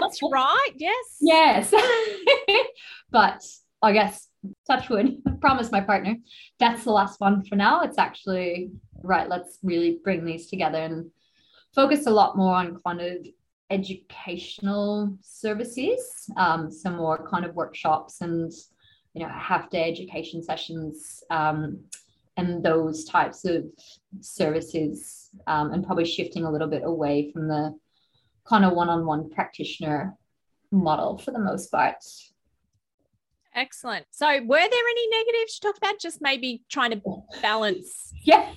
That's 0.00 0.20
right 0.32 0.72
yes. 0.76 1.16
Yes. 1.20 1.74
But 3.10 3.42
i 3.80 3.92
guess 3.92 4.28
touch 4.66 4.88
wood 4.88 5.18
promise 5.40 5.70
my 5.70 5.80
partner 5.80 6.16
that's 6.58 6.84
the 6.84 6.90
last 6.92 7.20
one 7.20 7.44
for 7.44 7.56
now. 7.56 7.82
It's 7.82 7.98
actually 7.98 8.70
right 9.02 9.28
let's 9.28 9.58
really 9.62 10.00
bring 10.02 10.24
these 10.24 10.48
together 10.48 10.78
and 10.78 11.10
focus 11.74 12.06
a 12.06 12.10
lot 12.10 12.36
more 12.36 12.54
on 12.54 12.80
kind 12.84 13.00
of 13.00 13.18
educational 13.70 15.16
services, 15.20 16.30
um, 16.36 16.70
some 16.70 16.96
more 16.96 17.26
kind 17.28 17.44
of 17.44 17.54
workshops 17.54 18.20
and 18.20 18.52
you 19.14 19.22
know 19.22 19.28
half 19.28 19.70
day 19.70 19.90
education 19.90 20.42
sessions 20.42 21.22
um, 21.30 21.78
and 22.38 22.64
those 22.64 23.04
types 23.04 23.44
of 23.44 23.66
services, 24.20 25.28
um, 25.46 25.72
and 25.72 25.84
probably 25.84 26.06
shifting 26.06 26.44
a 26.44 26.50
little 26.50 26.68
bit 26.68 26.82
away 26.84 27.30
from 27.30 27.48
the 27.48 27.78
kind 28.46 28.64
of 28.64 28.72
one-on-one 28.72 29.28
practitioner 29.28 30.16
model 30.70 31.18
for 31.18 31.32
the 31.32 31.38
most 31.38 31.70
part. 31.70 32.02
Excellent. 33.54 34.06
So, 34.10 34.26
were 34.26 34.56
there 34.56 34.88
any 34.90 35.08
negatives 35.10 35.60
you 35.60 35.68
talked 35.68 35.78
about? 35.78 35.98
Just 36.00 36.22
maybe 36.22 36.62
trying 36.70 36.92
to 36.92 37.02
balance. 37.42 38.14
yeah 38.22 38.52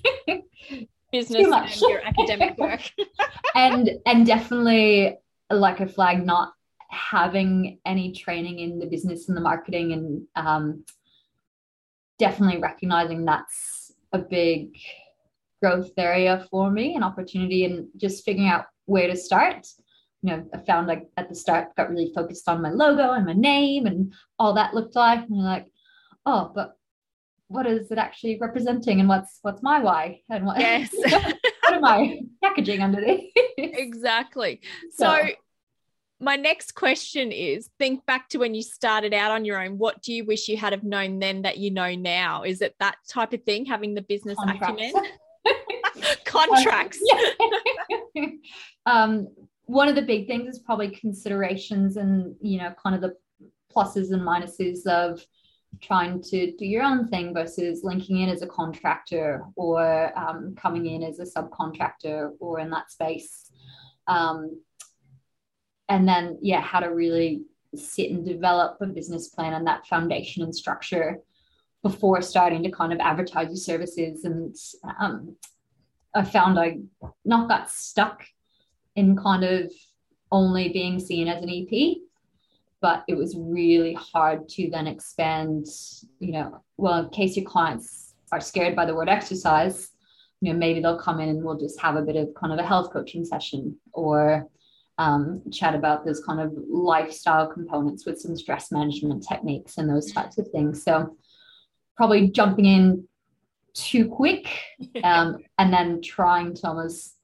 business 1.12 1.48
and 1.48 1.82
your 1.82 2.02
academic 2.06 2.58
work. 2.58 2.82
and 3.56 3.90
and 4.06 4.26
definitely 4.26 5.18
like 5.50 5.80
a 5.80 5.88
flag 5.88 6.26
not 6.26 6.54
having 6.90 7.80
any 7.86 8.12
training 8.14 8.60
in 8.60 8.80
the 8.80 8.86
business 8.86 9.28
and 9.28 9.38
the 9.38 9.42
marketing 9.42 9.94
and 9.94 10.24
um, 10.36 10.84
definitely 12.22 12.62
recognizing 12.62 13.26
that's 13.26 13.92
a 14.14 14.20
big 14.20 14.78
growth 15.62 15.92
area 15.98 16.46
for 16.50 16.72
me 16.72 16.96
an 16.96 17.04
opportunity 17.04 17.66
and 17.66 17.88
just 17.98 18.24
figuring 18.24 18.50
out 18.50 18.66
where 18.86 19.08
to 19.08 19.16
start. 19.16 19.68
You 20.24 20.30
know 20.30 20.46
i 20.54 20.60
found 20.60 20.86
like 20.86 21.10
at 21.18 21.30
the 21.30 21.36
start 21.36 21.76
got 21.76 21.90
really 21.90 22.12
focused 22.14 22.48
on 22.48 22.62
my 22.62 22.70
logo 22.70 23.14
and 23.14 23.26
my 23.26 23.34
name 23.34 23.88
and 23.88 24.14
all 24.38 24.54
that 24.54 24.76
looked 24.76 24.96
like 24.96 25.22
and 25.28 25.44
like 25.44 25.66
oh 26.28 26.52
but 26.54 26.76
what 27.48 27.66
is 27.66 27.90
it 27.90 27.98
actually 27.98 28.38
representing 28.38 29.00
and 29.00 29.10
what's 29.10 29.40
what's 29.42 29.64
my 29.64 29.80
why 29.80 30.22
and 30.30 30.46
what 30.46 30.60
yes. 30.68 30.92
what 30.94 31.74
am 31.74 31.84
i 31.84 32.20
packaging 32.44 32.84
underneath 32.84 33.34
exactly. 33.82 34.62
So, 34.92 35.06
so 35.06 35.30
my 36.22 36.36
next 36.36 36.76
question 36.76 37.32
is 37.32 37.70
think 37.80 38.06
back 38.06 38.30
to 38.30 38.38
when 38.38 38.54
you 38.54 38.62
started 38.62 39.14
out 39.14 39.32
on 39.32 39.44
your 39.44 39.60
own. 39.60 39.80
What 39.80 40.02
do 40.04 40.14
you 40.14 40.24
wish 40.24 40.48
you 40.48 40.56
had 40.56 40.72
have 40.72 40.84
known 40.84 41.18
then 41.18 41.42
that 41.42 41.58
you 41.58 41.72
know 41.72 41.96
now? 41.96 42.44
Is 42.44 42.62
it 42.62 42.76
that 42.80 42.98
type 43.10 43.34
of 43.34 43.44
thing 43.44 43.66
having 43.66 43.96
the 43.96 44.04
business 44.04 44.38
contracts. 44.38 44.84
acumen? 44.84 45.12
Contracts. 46.26 47.02
Um, 48.16 48.40
um, 48.86 49.28
one 49.66 49.88
of 49.88 49.96
the 49.96 50.02
big 50.02 50.28
things 50.28 50.48
is 50.48 50.60
probably 50.60 50.90
considerations 50.90 51.98
and 51.98 52.36
you 52.42 52.60
know 52.60 52.74
kind 52.82 52.96
of 52.96 53.02
the 53.02 53.16
pluses 53.76 54.12
and 54.12 54.22
minuses 54.22 54.86
of 54.86 55.26
trying 55.82 56.22
to 56.22 56.52
do 56.58 56.66
your 56.66 56.84
own 56.84 57.08
thing 57.08 57.34
versus 57.34 57.82
linking 57.84 58.20
in 58.20 58.30
as 58.30 58.42
a 58.42 58.48
contractor 58.48 59.44
or 59.56 60.18
um, 60.18 60.54
coming 60.56 60.86
in 60.86 61.02
as 61.02 61.20
a 61.20 61.26
subcontractor 61.26 62.32
or 62.40 62.60
in 62.60 62.70
that 62.70 62.92
space. 62.92 63.52
Um, 64.08 64.62
and 65.92 66.08
then, 66.08 66.38
yeah, 66.42 66.62
how 66.62 66.80
to 66.80 66.88
really 66.88 67.42
sit 67.76 68.12
and 68.12 68.26
develop 68.26 68.78
a 68.80 68.86
business 68.86 69.28
plan 69.28 69.54
and 69.54 69.68
that 69.68 69.86
foundation 69.88 70.42
and 70.42 70.56
structure 70.56 71.18
before 71.84 72.22
starting 72.22 72.64
to 72.64 72.72
kind 72.72 72.94
of 72.94 73.00
advertise 73.00 73.48
your 73.48 73.58
services. 73.58 74.24
And 74.24 74.56
um, 75.02 75.36
I 76.16 76.24
found 76.24 76.58
I 76.58 76.78
not 77.26 77.50
got 77.50 77.70
stuck 77.70 78.24
in 78.96 79.18
kind 79.18 79.44
of 79.44 79.70
only 80.32 80.70
being 80.70 80.98
seen 80.98 81.28
as 81.28 81.44
an 81.44 81.50
EP 81.50 81.98
but 82.80 83.04
it 83.08 83.16
was 83.16 83.36
really 83.38 83.94
hard 83.94 84.50
to 84.50 84.70
then 84.72 84.88
expand 84.88 85.66
you 86.20 86.32
know 86.32 86.64
well 86.78 87.04
in 87.04 87.10
case 87.10 87.36
your 87.36 87.46
clients 87.46 88.16
are 88.32 88.42
scared 88.42 88.76
by 88.76 88.86
the 88.86 88.96
word 88.96 89.10
exercise 89.10 89.90
you 90.40 90.52
know 90.52 90.58
maybe 90.58 90.82
they'll 90.82 90.98
come 90.98 91.20
in 91.20 91.30
and 91.30 91.44
we'll 91.44 91.60
just 91.60 91.80
have 91.80 91.96
a 91.96 92.02
bit 92.02 92.16
of 92.16 92.34
kind 92.34 92.52
of 92.52 92.60
a 92.60 92.66
health 92.66 92.92
coaching 92.92 93.24
session 93.24 93.78
or 93.94 94.48
um, 94.98 95.42
chat 95.52 95.74
about 95.74 96.06
those 96.06 96.24
kind 96.24 96.40
of 96.40 96.54
lifestyle 96.70 97.48
components 97.48 98.06
with 98.06 98.20
some 98.20 98.36
stress 98.36 98.72
management 98.72 99.26
techniques 99.28 99.78
and 99.78 99.90
those 99.90 100.12
types 100.12 100.38
of 100.38 100.48
things 100.50 100.84
so 100.84 101.16
probably 101.98 102.30
jumping 102.30 102.66
in 102.66 103.08
too 103.74 104.08
quick 104.08 104.48
um, 105.04 105.38
and 105.58 105.74
then 105.74 106.02
trying 106.02 106.54
to 106.54 106.68
almost 106.68 107.16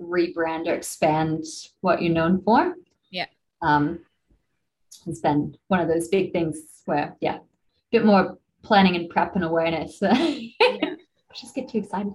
rebrand 0.00 0.66
or 0.66 0.74
expand 0.74 1.44
what 1.80 2.00
you're 2.00 2.12
known 2.12 2.40
for 2.42 2.74
yeah 3.10 3.26
um, 3.62 3.98
has 5.08 5.20
been 5.20 5.56
one 5.68 5.80
of 5.80 5.88
those 5.88 6.08
big 6.08 6.32
things 6.32 6.82
where, 6.84 7.16
yeah, 7.20 7.36
a 7.36 7.40
bit 7.90 8.04
more 8.04 8.38
planning 8.62 8.96
and 8.96 9.08
prep 9.08 9.34
and 9.34 9.44
awareness. 9.44 9.98
yeah. 10.02 10.94
Just 11.34 11.54
get 11.54 11.68
too 11.68 11.78
excited. 11.78 12.12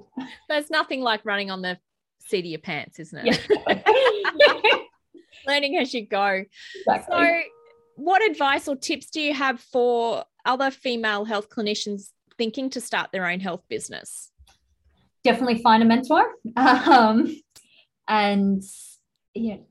There's 0.50 0.70
nothing 0.70 1.02
like 1.02 1.26
running 1.26 1.52
on 1.52 1.62
the 1.62 1.78
seat 2.20 2.40
of 2.40 2.46
your 2.46 2.60
pants, 2.60 3.00
isn't 3.00 3.28
it? 3.28 4.80
Learning 5.48 5.78
as 5.78 5.94
you 5.94 6.06
go. 6.06 6.44
Exactly. 6.76 7.16
So, 7.16 7.42
what 7.96 8.24
advice 8.24 8.68
or 8.68 8.76
tips 8.76 9.10
do 9.10 9.22
you 9.22 9.34
have 9.34 9.60
for 9.60 10.26
other 10.46 10.72
female 10.72 11.26
health 11.26 11.50
clinicians 11.50 12.12
thinking 12.38 12.70
to 12.72 12.82
start 12.82 13.12
their 13.12 13.26
own 13.26 13.40
health 13.40 13.64
business? 13.70 14.32
Definitely 15.24 15.62
find 15.62 15.84
a 15.84 15.86
mentor. 15.86 16.26
Um, 16.58 17.36
and 18.08 18.62
you 19.34 19.56
know, 19.56 19.66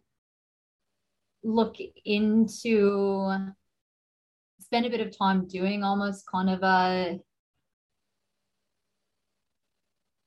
look 1.44 1.76
into 2.04 3.52
spend 4.60 4.86
a 4.86 4.90
bit 4.90 5.00
of 5.00 5.16
time 5.16 5.46
doing 5.46 5.84
almost 5.84 6.24
kind 6.30 6.48
of 6.48 6.62
a 6.62 7.18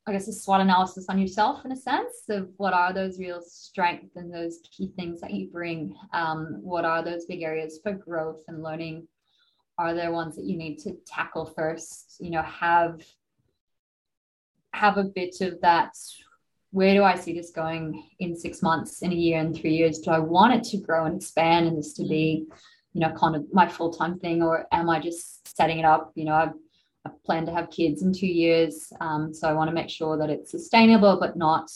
I 0.07 0.11
guess 0.11 0.27
a 0.27 0.33
SWOT 0.33 0.61
analysis 0.61 1.07
on 1.09 1.17
yourself 1.17 1.65
in 1.65 1.71
a 1.71 1.75
sense 1.75 2.13
of 2.29 2.49
what 2.57 2.73
are 2.73 2.93
those 2.93 3.17
real 3.17 3.41
strengths 3.41 4.15
and 4.15 4.31
those 4.31 4.59
key 4.71 4.91
things 4.95 5.19
that 5.21 5.33
you 5.33 5.49
bring. 5.49 5.95
Um, 6.13 6.59
what 6.61 6.85
are 6.85 7.03
those 7.03 7.25
big 7.25 7.41
areas 7.41 7.79
for 7.81 7.93
growth 7.93 8.43
and 8.47 8.61
learning? 8.61 9.07
Are 9.79 9.95
there 9.95 10.11
ones 10.11 10.35
that 10.35 10.45
you 10.45 10.57
need 10.57 10.77
to 10.79 10.95
tackle 11.07 11.45
first? 11.45 12.17
You 12.19 12.29
know, 12.29 12.43
have 12.43 13.01
have 14.73 14.97
a 14.97 15.05
bit 15.05 15.41
of 15.41 15.59
that 15.61 15.95
where 16.75 16.93
do 16.93 17.03
I 17.05 17.15
see 17.15 17.31
this 17.31 17.51
going 17.51 18.05
in 18.19 18.35
six 18.35 18.61
months, 18.61 19.01
in 19.01 19.13
a 19.13 19.15
year, 19.15 19.39
in 19.39 19.53
three 19.53 19.75
years? 19.75 19.99
Do 19.99 20.11
I 20.11 20.19
want 20.19 20.55
it 20.55 20.63
to 20.71 20.77
grow 20.77 21.05
and 21.05 21.15
expand 21.15 21.67
and 21.67 21.77
this 21.77 21.93
to 21.93 22.03
be, 22.03 22.47
you 22.91 22.99
know, 22.99 23.13
kind 23.13 23.33
of 23.33 23.45
my 23.53 23.65
full 23.65 23.91
time 23.91 24.19
thing, 24.19 24.43
or 24.43 24.67
am 24.73 24.89
I 24.89 24.99
just 24.99 25.55
setting 25.55 25.79
it 25.79 25.85
up? 25.85 26.11
You 26.15 26.25
know, 26.25 26.33
I've, 26.35 26.53
I 27.05 27.09
plan 27.25 27.45
to 27.45 27.53
have 27.53 27.69
kids 27.69 28.01
in 28.01 28.13
two 28.13 28.27
years, 28.27 28.91
um, 28.99 29.33
so 29.33 29.47
I 29.47 29.53
want 29.53 29.69
to 29.69 29.73
make 29.73 29.89
sure 29.89 30.17
that 30.17 30.29
it's 30.29 30.51
sustainable, 30.51 31.17
but 31.19 31.37
not 31.37 31.69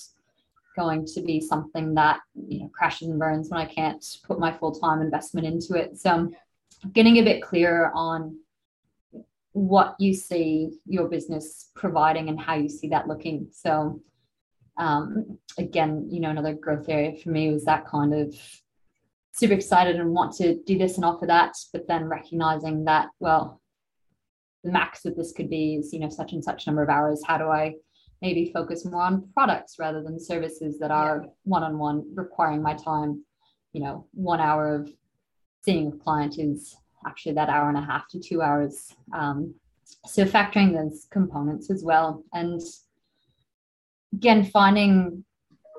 going 0.76 1.06
to 1.06 1.22
be 1.22 1.42
something 1.42 1.94
that 1.96 2.20
you 2.36 2.62
know 2.62 2.72
crashes 2.74 3.10
and 3.10 3.20
burns 3.20 3.50
when 3.50 3.60
I 3.60 3.66
can't 3.66 4.04
put 4.24 4.40
my 4.40 4.52
full 4.52 4.72
time 4.72 5.02
investment 5.02 5.46
into 5.46 5.76
it. 5.76 5.98
So, 5.98 6.32
getting 6.94 7.18
a 7.18 7.24
bit 7.24 7.42
clearer 7.42 7.92
on 7.94 8.40
what 9.54 9.96
you 10.00 10.14
see 10.14 10.80
your 10.86 11.08
business 11.08 11.70
providing 11.76 12.30
and 12.30 12.40
how 12.40 12.56
you 12.56 12.70
see 12.70 12.88
that 12.90 13.08
looking. 13.08 13.48
So 13.52 14.02
um, 14.78 15.38
again, 15.58 16.08
you 16.10 16.20
know, 16.22 16.30
another 16.30 16.54
growth 16.54 16.88
area 16.88 17.16
for 17.22 17.30
me 17.30 17.52
was 17.52 17.66
that 17.66 17.86
kind 17.86 18.14
of 18.14 18.34
super 19.34 19.54
excited 19.54 19.98
and 19.98 20.12
want 20.12 20.34
to 20.36 20.56
do 20.64 20.78
this 20.78 20.96
and 20.96 21.06
offer 21.06 21.26
that, 21.26 21.54
but 21.74 21.88
then 21.88 22.06
recognizing 22.06 22.86
that, 22.86 23.10
well, 23.20 23.59
the 24.64 24.72
max 24.72 25.02
that 25.04 25.16
this 25.16 25.32
could 25.32 25.50
be 25.50 25.76
is, 25.76 25.94
you 25.94 26.00
know, 26.00 26.10
such 26.10 26.34
and 26.34 26.44
such 26.44 26.68
number 26.68 26.84
of 26.84 26.90
hours. 26.90 27.22
How 27.26 27.38
do 27.38 27.46
I 27.50 27.76
maybe 28.22 28.52
focus 28.54 28.86
more 28.86 29.04
on 29.04 29.30
products 29.34 29.76
rather 29.80 30.04
than 30.04 30.20
services 30.20 30.78
that 30.80 30.92
are 30.92 31.26
one 31.44 31.64
on 31.64 31.78
one, 31.78 32.04
requiring 32.16 32.62
my 32.62 32.74
time? 32.74 33.24
You 33.74 33.84
know, 33.84 34.08
one 34.14 34.40
hour 34.40 34.76
of 34.76 34.92
seeing 35.64 35.88
a 35.88 35.98
client 35.98 36.40
is 36.40 36.76
actually 37.06 37.36
that 37.36 37.50
hour 37.50 37.70
and 37.70 37.78
a 37.78 37.82
half 37.82 38.08
to 38.10 38.20
two 38.20 38.42
hours. 38.42 38.94
Um, 39.14 39.56
so 40.06 40.26
factoring 40.26 40.74
those 40.74 41.08
components 41.10 41.70
as 41.72 41.84
well. 41.84 42.24
And 42.34 42.62
again 44.14 44.44
finding 44.44 45.24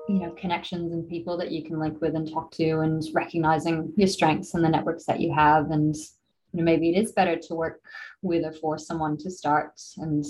you 0.07 0.19
know 0.19 0.31
connections 0.31 0.93
and 0.93 1.07
people 1.07 1.37
that 1.37 1.51
you 1.51 1.63
can 1.63 1.79
link 1.79 2.01
with 2.01 2.15
and 2.15 2.31
talk 2.31 2.51
to 2.51 2.79
and 2.79 3.03
recognizing 3.13 3.93
your 3.95 4.07
strengths 4.07 4.53
and 4.53 4.63
the 4.63 4.69
networks 4.69 5.05
that 5.05 5.19
you 5.19 5.33
have 5.33 5.71
and 5.71 5.95
you 6.51 6.57
know 6.57 6.63
maybe 6.63 6.89
it 6.89 7.01
is 7.01 7.11
better 7.11 7.37
to 7.37 7.55
work 7.55 7.81
with 8.21 8.45
or 8.45 8.51
for 8.51 8.77
someone 8.77 9.17
to 9.17 9.31
start 9.31 9.79
and 9.97 10.25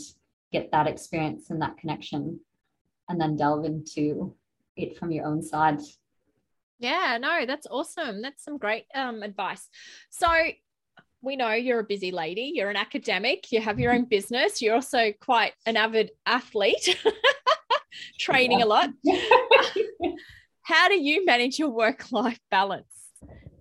get 0.51 0.71
that 0.71 0.87
experience 0.87 1.49
and 1.49 1.61
that 1.61 1.77
connection 1.77 2.39
and 3.09 3.19
then 3.19 3.35
delve 3.35 3.65
into 3.65 4.33
it 4.75 4.97
from 4.97 5.11
your 5.11 5.25
own 5.25 5.41
side. 5.41 5.79
Yeah 6.79 7.17
no 7.19 7.45
that's 7.45 7.67
awesome. 7.69 8.21
That's 8.21 8.43
some 8.43 8.57
great 8.57 8.85
um, 8.95 9.23
advice. 9.23 9.67
So 10.09 10.27
we 11.21 11.35
know 11.35 11.51
you're 11.51 11.79
a 11.79 11.83
busy 11.83 12.11
lady. 12.11 12.51
You're 12.55 12.69
an 12.69 12.75
academic. 12.75 13.51
You 13.51 13.61
have 13.61 13.79
your 13.79 13.93
own 13.93 14.05
business. 14.09 14.61
You're 14.61 14.75
also 14.75 15.13
quite 15.21 15.53
an 15.65 15.77
avid 15.77 16.11
athlete 16.25 16.97
training 18.19 18.59
yeah. 18.59 18.65
a 18.65 18.67
lot. 18.67 18.89
How 20.63 20.87
do 20.87 20.99
you 20.99 21.25
manage 21.25 21.59
your 21.59 21.69
work 21.69 22.11
life 22.11 22.39
balance? 22.49 22.85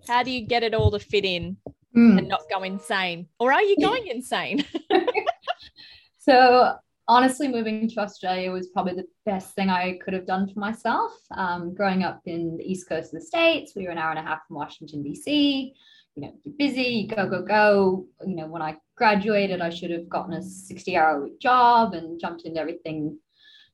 How 0.07 0.23
do 0.23 0.31
you 0.31 0.45
get 0.45 0.63
it 0.63 0.73
all 0.73 0.91
to 0.91 0.99
fit 0.99 1.25
in 1.25 1.57
mm. 1.95 2.17
and 2.17 2.27
not 2.27 2.41
go 2.49 2.63
insane? 2.63 3.27
Or 3.39 3.51
are 3.51 3.61
you 3.61 3.77
going 3.79 4.07
insane? 4.07 4.65
so, 6.17 6.75
honestly, 7.07 7.47
moving 7.47 7.89
to 7.89 7.99
Australia 7.99 8.51
was 8.51 8.67
probably 8.67 8.93
the 8.93 9.07
best 9.25 9.53
thing 9.55 9.69
I 9.69 9.99
could 10.03 10.13
have 10.13 10.25
done 10.25 10.47
for 10.47 10.59
myself. 10.59 11.13
Um, 11.35 11.73
growing 11.73 12.03
up 12.03 12.21
in 12.25 12.57
the 12.57 12.63
east 12.63 12.87
coast 12.87 13.13
of 13.13 13.19
the 13.19 13.25
States, 13.25 13.73
we 13.75 13.85
were 13.85 13.91
an 13.91 13.97
hour 13.97 14.11
and 14.11 14.19
a 14.19 14.23
half 14.23 14.45
from 14.47 14.57
Washington, 14.57 15.03
D.C. 15.03 15.73
You 16.15 16.21
know, 16.21 16.33
you're 16.43 16.55
busy, 16.57 17.07
go, 17.07 17.27
go, 17.27 17.41
go. 17.41 18.05
You 18.25 18.35
know, 18.35 18.47
when 18.47 18.61
I 18.61 18.77
graduated, 18.95 19.61
I 19.61 19.69
should 19.69 19.91
have 19.91 20.09
gotten 20.09 20.33
a 20.33 20.41
60 20.41 20.97
hour 20.97 21.17
a 21.17 21.21
week 21.21 21.39
job 21.39 21.93
and 21.93 22.19
jumped 22.19 22.43
into 22.43 22.59
everything 22.59 23.17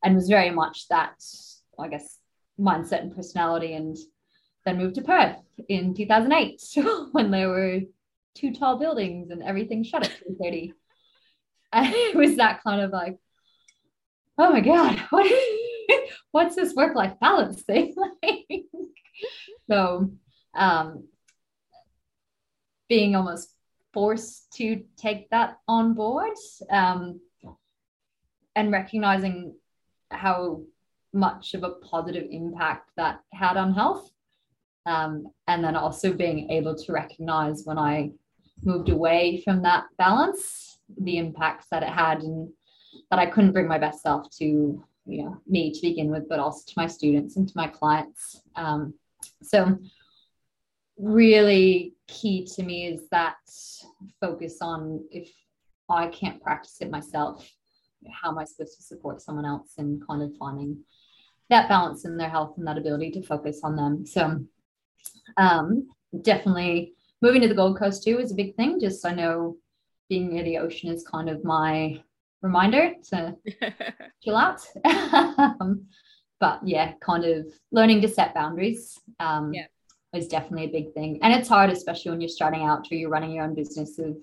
and 0.03 0.15
was 0.15 0.29
very 0.29 0.51
much 0.51 0.87
that, 0.89 1.23
I 1.79 1.87
guess, 1.87 2.19
mindset 2.59 3.01
and 3.01 3.15
personality. 3.15 3.73
And 3.73 3.97
then 4.67 4.77
moved 4.77 4.95
to 4.95 5.01
Perth 5.01 5.37
in 5.69 5.93
2008 5.93 6.61
when 7.13 7.31
there 7.31 7.49
were 7.49 7.79
two 8.37 8.53
tall 8.53 8.77
buildings 8.77 9.31
and 9.31 9.43
everything 9.43 9.83
shut 9.83 10.05
at 10.05 10.11
2.30. 10.39 10.73
And 11.73 11.93
it 11.93 12.15
was 12.15 12.37
that 12.37 12.63
kind 12.63 12.79
of 12.79 12.91
like, 12.91 13.17
oh 14.37 14.51
my 14.51 14.61
God, 14.61 14.97
what, 15.09 15.29
what's 16.31 16.55
this 16.55 16.73
work-life 16.73 17.15
balance 17.19 17.61
thing? 17.63 17.93
like 18.23 18.65
so 19.69 20.11
um, 20.55 21.07
being 22.87 23.15
almost 23.15 23.53
forced 23.93 24.51
to 24.53 24.83
take 24.95 25.29
that 25.29 25.57
on 25.67 25.93
board 25.93 26.37
um, 26.71 27.19
and 28.55 28.71
recognizing 28.71 29.55
how 30.09 30.61
much 31.13 31.53
of 31.53 31.63
a 31.63 31.71
positive 31.71 32.27
impact 32.29 32.91
that 32.95 33.19
had 33.33 33.57
on 33.57 33.73
health. 33.73 34.09
Um, 34.85 35.27
and 35.47 35.63
then 35.63 35.75
also 35.75 36.13
being 36.13 36.49
able 36.49 36.75
to 36.75 36.93
recognize 36.93 37.63
when 37.65 37.77
I 37.77 38.11
moved 38.63 38.89
away 38.89 39.41
from 39.43 39.61
that 39.63 39.85
balance, 39.97 40.79
the 41.01 41.17
impacts 41.17 41.67
that 41.71 41.83
it 41.83 41.89
had, 41.89 42.21
and 42.21 42.49
that 43.09 43.19
I 43.19 43.25
couldn't 43.25 43.53
bring 43.53 43.67
my 43.67 43.77
best 43.77 44.01
self 44.01 44.29
to, 44.37 44.83
you 45.05 45.23
know, 45.23 45.37
me 45.47 45.71
to 45.71 45.81
begin 45.81 46.09
with, 46.09 46.27
but 46.27 46.39
also 46.39 46.63
to 46.67 46.73
my 46.77 46.87
students 46.87 47.37
and 47.37 47.47
to 47.47 47.53
my 47.55 47.67
clients. 47.67 48.41
Um, 48.55 48.93
so, 49.41 49.77
really 50.97 51.93
key 52.07 52.45
to 52.55 52.63
me 52.63 52.87
is 52.87 53.07
that 53.11 53.35
focus 54.19 54.57
on 54.61 55.05
if 55.11 55.31
I 55.89 56.07
can't 56.07 56.41
practice 56.41 56.77
it 56.81 56.89
myself, 56.89 57.49
how 58.11 58.31
am 58.31 58.39
I 58.39 58.45
supposed 58.45 58.77
to 58.77 58.83
support 58.83 59.21
someone 59.21 59.45
else 59.45 59.73
and 59.77 60.05
kind 60.05 60.21
of 60.21 60.35
finding 60.37 60.83
that 61.49 61.69
balance 61.69 62.05
in 62.05 62.17
their 62.17 62.29
health 62.29 62.55
and 62.57 62.67
that 62.67 62.77
ability 62.77 63.11
to 63.11 63.21
focus 63.21 63.61
on 63.63 63.75
them. 63.75 64.05
So 64.05 64.39
um, 65.37 65.87
definitely 66.21 66.93
moving 67.21 67.41
to 67.41 67.47
the 67.47 67.55
Gold 67.55 67.77
Coast 67.77 68.03
too 68.03 68.19
is 68.19 68.31
a 68.31 68.35
big 68.35 68.55
thing. 68.55 68.79
Just 68.79 69.05
I 69.05 69.13
know 69.13 69.57
being 70.09 70.29
near 70.29 70.43
the 70.43 70.57
ocean 70.57 70.89
is 70.89 71.03
kind 71.03 71.29
of 71.29 71.43
my 71.43 72.01
reminder 72.41 72.93
to 73.09 73.35
chill 74.23 74.37
out. 74.37 74.61
um, 74.85 75.85
but 76.39 76.59
yeah, 76.63 76.93
kind 77.01 77.25
of 77.25 77.47
learning 77.71 78.01
to 78.01 78.07
set 78.07 78.33
boundaries 78.33 78.99
um, 79.19 79.53
yeah. 79.53 79.65
is 80.13 80.27
definitely 80.27 80.65
a 80.65 80.71
big 80.71 80.93
thing. 80.93 81.19
And 81.21 81.33
it's 81.33 81.49
hard, 81.49 81.69
especially 81.69 82.11
when 82.11 82.21
you're 82.21 82.29
starting 82.29 82.63
out 82.63 82.87
or 82.91 82.95
you're 82.95 83.09
running 83.09 83.31
your 83.31 83.43
own 83.43 83.55
business 83.55 83.97
of 83.99 84.15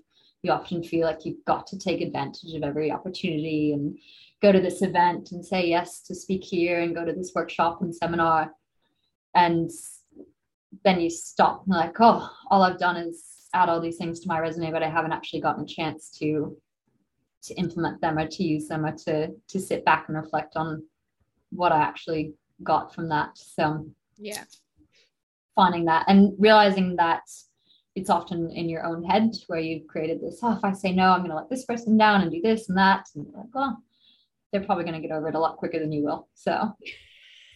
you 0.42 0.52
often 0.52 0.82
feel 0.82 1.06
like 1.06 1.24
you've 1.24 1.44
got 1.46 1.66
to 1.68 1.78
take 1.78 2.02
advantage 2.02 2.52
of 2.54 2.62
every 2.62 2.92
opportunity 2.92 3.72
and 3.72 3.98
go 4.42 4.52
to 4.52 4.60
this 4.60 4.82
event 4.82 5.32
and 5.32 5.44
say 5.44 5.66
yes 5.66 6.02
to 6.02 6.14
speak 6.14 6.44
here 6.44 6.80
and 6.80 6.94
go 6.94 7.04
to 7.04 7.14
this 7.14 7.32
workshop 7.34 7.80
and 7.80 7.96
seminar 7.96 8.52
and 9.34 9.70
then 10.84 11.00
you 11.00 11.10
stop 11.10 11.62
and 11.66 11.76
like 11.76 11.96
oh 12.00 12.28
all 12.50 12.62
i've 12.62 12.78
done 12.78 12.96
is 12.96 13.48
add 13.54 13.68
all 13.68 13.80
these 13.80 13.96
things 13.96 14.20
to 14.20 14.28
my 14.28 14.38
resume 14.38 14.70
but 14.70 14.82
i 14.82 14.88
haven't 14.88 15.12
actually 15.12 15.40
gotten 15.40 15.64
a 15.64 15.66
chance 15.66 16.10
to 16.10 16.56
to 17.42 17.54
implement 17.54 18.00
them 18.00 18.18
or 18.18 18.26
to 18.26 18.42
use 18.42 18.68
them 18.68 18.84
or 18.84 18.92
to 18.92 19.28
to 19.48 19.60
sit 19.60 19.84
back 19.84 20.06
and 20.08 20.16
reflect 20.16 20.56
on 20.56 20.82
what 21.50 21.72
i 21.72 21.80
actually 21.80 22.32
got 22.62 22.94
from 22.94 23.08
that 23.08 23.30
so 23.34 23.86
yeah 24.16 24.44
finding 25.54 25.84
that 25.84 26.04
and 26.08 26.32
realizing 26.38 26.96
that 26.96 27.22
it's 27.94 28.10
often 28.10 28.50
in 28.50 28.68
your 28.68 28.84
own 28.84 29.04
head 29.04 29.32
where 29.46 29.60
you've 29.60 29.86
created 29.86 30.20
this, 30.20 30.40
oh, 30.42 30.52
if 30.52 30.64
I 30.64 30.72
say 30.72 30.92
no, 30.92 31.10
I'm 31.10 31.20
going 31.20 31.30
to 31.30 31.36
let 31.36 31.48
this 31.48 31.64
person 31.64 31.96
down 31.96 32.22
and 32.22 32.30
do 32.30 32.40
this 32.42 32.68
and 32.68 32.76
that. 32.76 33.06
And 33.14 33.26
like, 33.32 33.54
well, 33.54 33.78
they're 34.52 34.64
probably 34.64 34.84
going 34.84 35.00
to 35.00 35.06
get 35.06 35.14
over 35.14 35.28
it 35.28 35.34
a 35.34 35.38
lot 35.38 35.56
quicker 35.56 35.78
than 35.78 35.92
you 35.92 36.02
will. 36.02 36.28
So 36.34 36.72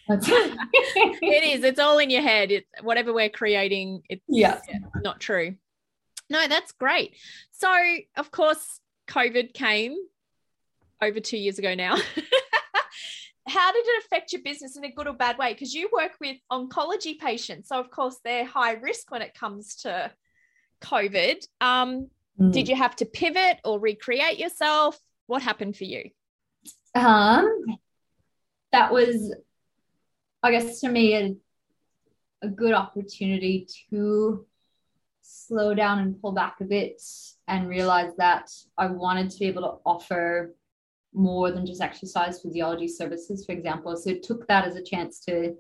it 0.11 1.59
is. 1.59 1.65
It's 1.65 1.81
all 1.81 1.99
in 1.99 2.11
your 2.11 2.23
head. 2.23 2.51
It's 2.51 2.69
whatever 2.83 3.13
we're 3.13 3.29
creating. 3.29 4.03
It's 4.09 4.25
yeah. 4.29 4.61
not 5.03 5.21
true. 5.21 5.57
No, 6.31 6.47
that's 6.49 6.73
great. 6.73 7.17
So, 7.53 7.75
of 8.17 8.31
course, 8.31 8.81
COVID 9.09 9.55
came 9.55 9.97
over 11.03 11.21
two 11.21 11.39
years 11.39 11.59
ago 11.59 11.75
now. 11.75 11.97
How 13.49 13.73
did 13.73 13.85
it 13.87 14.05
affect 14.05 14.33
your 14.33 14.43
business 14.43 14.77
in 14.77 14.85
a 14.85 14.93
good 14.93 15.09
or 15.09 15.15
bad 15.15 15.39
way? 15.39 15.55
Because 15.55 15.73
you 15.73 15.89
work 15.93 16.13
with 16.21 16.37
oncology 16.53 17.19
patients. 17.19 17.69
So, 17.71 17.81
of 17.81 17.91
course, 17.91 18.19
they're 18.23 18.45
high 18.45 18.73
risk 18.73 19.11
when 19.11 19.23
it 19.23 19.35
comes 19.35 19.77
to 19.77 20.13
COVID. 20.83 21.47
Um, 21.61 22.09
mm. 22.39 22.53
Did 22.53 22.69
you 22.69 22.77
have 22.77 22.95
to 22.97 23.07
pivot 23.07 23.59
or 23.65 23.81
recreate 23.81 24.39
yourself? 24.39 24.99
What 25.27 25.43
happened 25.43 25.77
for 25.77 25.85
you? 25.85 26.11
Um, 26.95 27.79
that 28.73 28.93
was, 28.93 29.35
I 30.43 30.53
guess, 30.53 30.81
to 30.81 30.89
me, 30.89 31.15
a, 31.15 31.35
a 32.43 32.49
good 32.49 32.73
opportunity 32.73 33.67
to 33.91 34.47
slow 35.23 35.75
down 35.75 35.99
and 35.99 36.21
pull 36.21 36.33
back 36.33 36.57
a 36.61 36.65
bit 36.65 37.03
and 37.49 37.69
realize 37.69 38.13
that 38.17 38.51
I 38.77 38.87
wanted 38.87 39.31
to 39.31 39.39
be 39.39 39.47
able 39.47 39.63
to 39.63 39.75
offer 39.85 40.55
more 41.13 41.51
than 41.51 41.67
just 41.67 41.81
exercise 41.81 42.41
physiology 42.41 42.89
services, 42.89 43.45
for 43.45 43.53
example. 43.53 43.97
So 43.97 44.11
it 44.11 44.23
took 44.23 44.47
that 44.49 44.67
as 44.67 44.77
a 44.77 44.83
chance 44.83 45.21
to 45.27 45.55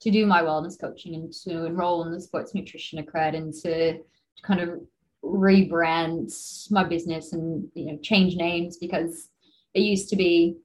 to 0.00 0.10
do 0.10 0.26
my 0.26 0.42
wellness 0.42 0.78
coaching 0.78 1.14
and 1.14 1.32
to 1.32 1.64
enroll 1.64 2.04
in 2.04 2.12
the 2.12 2.20
sports 2.20 2.54
nutrition 2.54 3.02
accred 3.02 3.34
and 3.34 3.54
to 3.54 3.98
kind 4.42 4.60
of 4.60 4.80
rebrand 5.22 6.30
my 6.70 6.84
business 6.84 7.32
and 7.32 7.66
you 7.74 7.86
know 7.86 7.98
change 8.02 8.36
names 8.36 8.76
because 8.76 9.30
it 9.72 9.80
used 9.80 10.10
to 10.10 10.16
be 10.16 10.56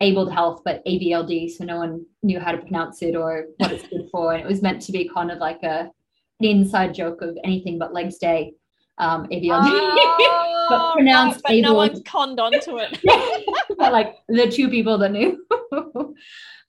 abled 0.00 0.32
health, 0.32 0.62
but 0.64 0.84
ABLD, 0.84 1.50
so 1.50 1.64
no 1.64 1.78
one 1.78 2.04
knew 2.22 2.38
how 2.38 2.52
to 2.52 2.58
pronounce 2.58 3.02
it 3.02 3.16
or 3.16 3.46
what 3.56 3.72
it's 3.72 3.88
good 3.88 4.08
for. 4.10 4.32
And 4.32 4.42
it 4.42 4.48
was 4.48 4.62
meant 4.62 4.82
to 4.82 4.92
be 4.92 5.08
kind 5.08 5.30
of 5.30 5.38
like 5.38 5.62
a 5.62 5.90
an 6.38 6.46
inside 6.46 6.92
joke 6.92 7.22
of 7.22 7.36
anything 7.44 7.78
but 7.78 7.94
legs 7.94 8.18
day, 8.18 8.52
um, 8.98 9.26
ABLD, 9.28 9.62
oh, 9.64 10.66
but 10.68 10.92
pronounced 10.92 11.40
but 11.42 11.56
no 11.56 11.72
one's 11.72 12.02
conned 12.04 12.38
onto 12.38 12.78
it. 12.78 12.98
but 13.78 13.92
like 13.92 14.16
the 14.28 14.50
two 14.50 14.68
people 14.68 14.98
that 14.98 15.12
knew. 15.12 15.44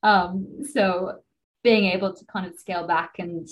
um, 0.04 0.64
so 0.72 1.20
being 1.64 1.86
able 1.86 2.14
to 2.14 2.26
kind 2.26 2.46
of 2.46 2.56
scale 2.56 2.88
back 2.88 3.16
and 3.20 3.50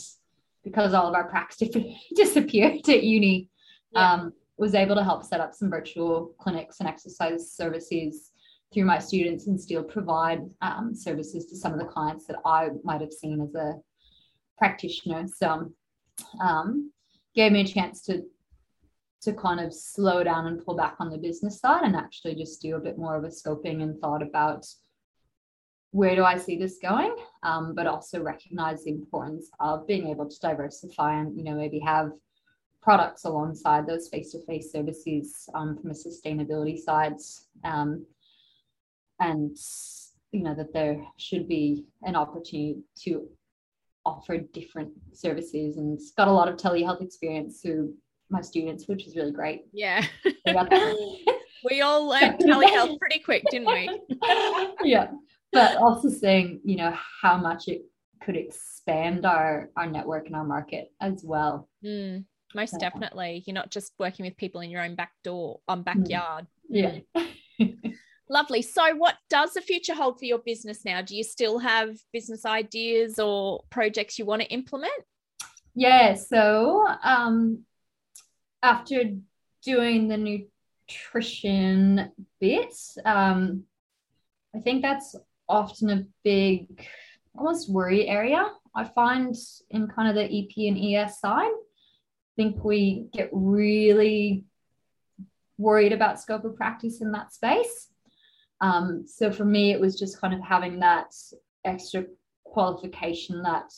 because 0.64 0.94
all 0.94 1.08
of 1.08 1.14
our 1.14 1.28
practice 1.28 1.70
disappeared 2.16 2.88
at 2.88 3.04
uni, 3.04 3.50
yeah. 3.92 4.14
um, 4.14 4.34
was 4.58 4.74
able 4.74 4.96
to 4.96 5.04
help 5.04 5.24
set 5.24 5.42
up 5.42 5.54
some 5.54 5.70
virtual 5.70 6.34
clinics 6.40 6.80
and 6.80 6.88
exercise 6.88 7.52
services 7.52 8.32
through 8.76 8.86
my 8.86 9.00
students 9.00 9.48
and 9.48 9.60
still 9.60 9.84
provide 9.84 10.42
um, 10.62 10.94
services 10.94 11.46
to 11.46 11.56
some 11.56 11.74
of 11.74 11.80
the 11.80 11.86
clients 11.86 12.28
that 12.28 12.38
I 12.46 12.68
might 12.84 13.00
have 13.00 13.14
seen 13.14 13.42
as 13.42 13.56
a 13.56 13.76
practitioner. 14.58 15.26
So 15.34 15.72
um, 16.42 16.92
gave 17.34 17.54
me 17.54 17.62
a 17.62 17.68
chance 17.68 18.04
to 18.04 18.24
to 19.22 19.34
kind 19.34 19.60
of 19.60 19.74
slow 19.74 20.24
down 20.24 20.46
and 20.46 20.64
pull 20.64 20.76
back 20.76 20.98
on 21.00 21.10
the 21.10 21.18
business 21.18 21.60
side 21.60 21.82
and 21.84 21.96
actually 21.96 22.36
just 22.36 22.62
do 22.62 22.76
a 22.76 22.80
bit 22.80 22.96
more 22.96 23.16
of 23.16 23.24
a 23.24 23.30
scoping 23.30 23.82
and 23.82 24.00
thought 24.00 24.22
about 24.22 24.68
where 25.90 26.16
do 26.16 26.24
I 26.24 26.38
see 26.38 26.58
this 26.58 26.78
going, 26.80 27.16
um, 27.42 27.74
but 27.74 27.88
also 27.88 28.22
recognize 28.22 28.84
the 28.84 28.92
importance 28.92 29.50
of 29.60 29.88
being 29.88 30.10
able 30.10 30.30
to 30.30 30.40
diversify 30.42 31.16
and 31.16 31.36
you 31.36 31.44
know 31.44 31.56
maybe 31.56 31.80
have 31.80 32.12
products 32.84 33.24
alongside 33.24 33.88
those 33.88 34.10
face-to-face 34.10 34.72
services 34.72 35.50
um, 35.56 35.76
from 35.76 35.90
a 35.90 35.94
sustainability 35.94 36.78
side, 36.78 37.16
um, 37.64 38.06
and 39.20 39.58
you 40.32 40.44
know 40.44 40.56
that 40.56 40.74
there 40.74 41.02
should 41.18 41.48
be 41.48 41.86
an 42.04 42.16
opportunity 42.16 42.78
to 43.04 43.28
offer 44.06 44.38
different 44.38 44.92
services 45.14 45.78
and 45.78 46.00
got 46.16 46.28
a 46.28 46.32
lot 46.32 46.48
of 46.48 46.58
telehealth 46.58 47.02
experience 47.02 47.62
through 47.62 47.94
my 48.30 48.42
students, 48.42 48.88
which 48.88 49.08
is 49.08 49.16
really 49.16 49.32
great. 49.32 49.62
Yeah. 49.74 50.06
we 51.64 51.82
all 51.82 52.08
learned 52.10 52.40
telehealth 52.40 53.00
pretty 53.00 53.20
quick, 53.20 53.44
didn't 53.50 53.68
we? 53.68 53.90
yeah. 54.84 55.08
But 55.52 55.78
also 55.78 56.10
saying, 56.10 56.62
you 56.64 56.76
know, 56.76 56.94
how 57.22 57.38
much 57.38 57.68
it 57.68 57.84
could 58.22 58.36
expand 58.36 59.26
our 59.26 59.70
our 59.78 59.88
network 59.88 60.28
and 60.28 60.36
our 60.36 60.44
market 60.44 60.92
as 61.02 61.24
well. 61.24 61.70
Mm, 61.84 62.26
most 62.54 62.72
so, 62.72 62.80
definitely. 62.80 63.44
You're 63.46 63.54
not 63.54 63.72
just 63.72 63.94
working 64.00 64.26
with 64.26 64.38
people 64.38 64.62
in 64.62 64.70
your 64.70 64.82
own 64.82 64.96
back 64.96 65.12
door 65.24 65.60
on 65.68 65.84
mm. 65.84 65.86
backyard. 65.86 66.48
Yeah. 66.70 67.00
Lovely. 68.30 68.62
So, 68.62 68.96
what 68.96 69.16
does 69.30 69.54
the 69.54 69.62
future 69.62 69.94
hold 69.94 70.18
for 70.18 70.26
your 70.26 70.40
business 70.40 70.84
now? 70.84 71.02
Do 71.02 71.16
you 71.16 71.24
still 71.24 71.60
have 71.60 71.98
business 72.12 72.46
ideas 72.46 73.20
or 73.20 73.64
projects 73.70 74.18
you 74.18 74.26
want 74.26 74.42
to 74.42 74.48
implement? 74.48 74.94
Yeah. 75.76 76.16
So, 76.16 76.88
um, 77.04 77.66
after 78.64 79.04
doing 79.64 80.08
the 80.08 80.48
nutrition 80.88 82.12
bit, 82.40 82.74
um, 83.04 83.64
I 84.56 84.60
think 84.60 84.82
that's 84.82 85.16
often 85.48 85.90
a 85.92 86.06
big, 86.24 86.88
almost 87.38 87.70
worry 87.70 88.08
area. 88.08 88.50
I 88.76 88.86
find 88.86 89.36
in 89.70 89.88
kind 89.88 90.10
of 90.10 90.16
the 90.16 90.24
EP 90.24 90.68
and 90.68 90.78
ES 90.78 91.20
side, 91.20 91.44
I 91.46 92.36
think 92.36 92.64
we 92.64 93.08
get 93.14 93.30
really 93.32 94.46
worried 95.58 95.94
about 95.94 96.20
scope 96.20 96.44
of 96.44 96.56
practice 96.58 97.02
in 97.02 97.12
that 97.12 97.32
space. 97.32 97.90
Um, 98.62 99.06
so 99.08 99.32
for 99.32 99.46
me, 99.46 99.72
it 99.72 99.80
was 99.80 99.98
just 99.98 100.20
kind 100.20 100.34
of 100.34 100.42
having 100.42 100.80
that 100.80 101.14
extra 101.64 102.06
qualification 102.44 103.42
that 103.44 103.72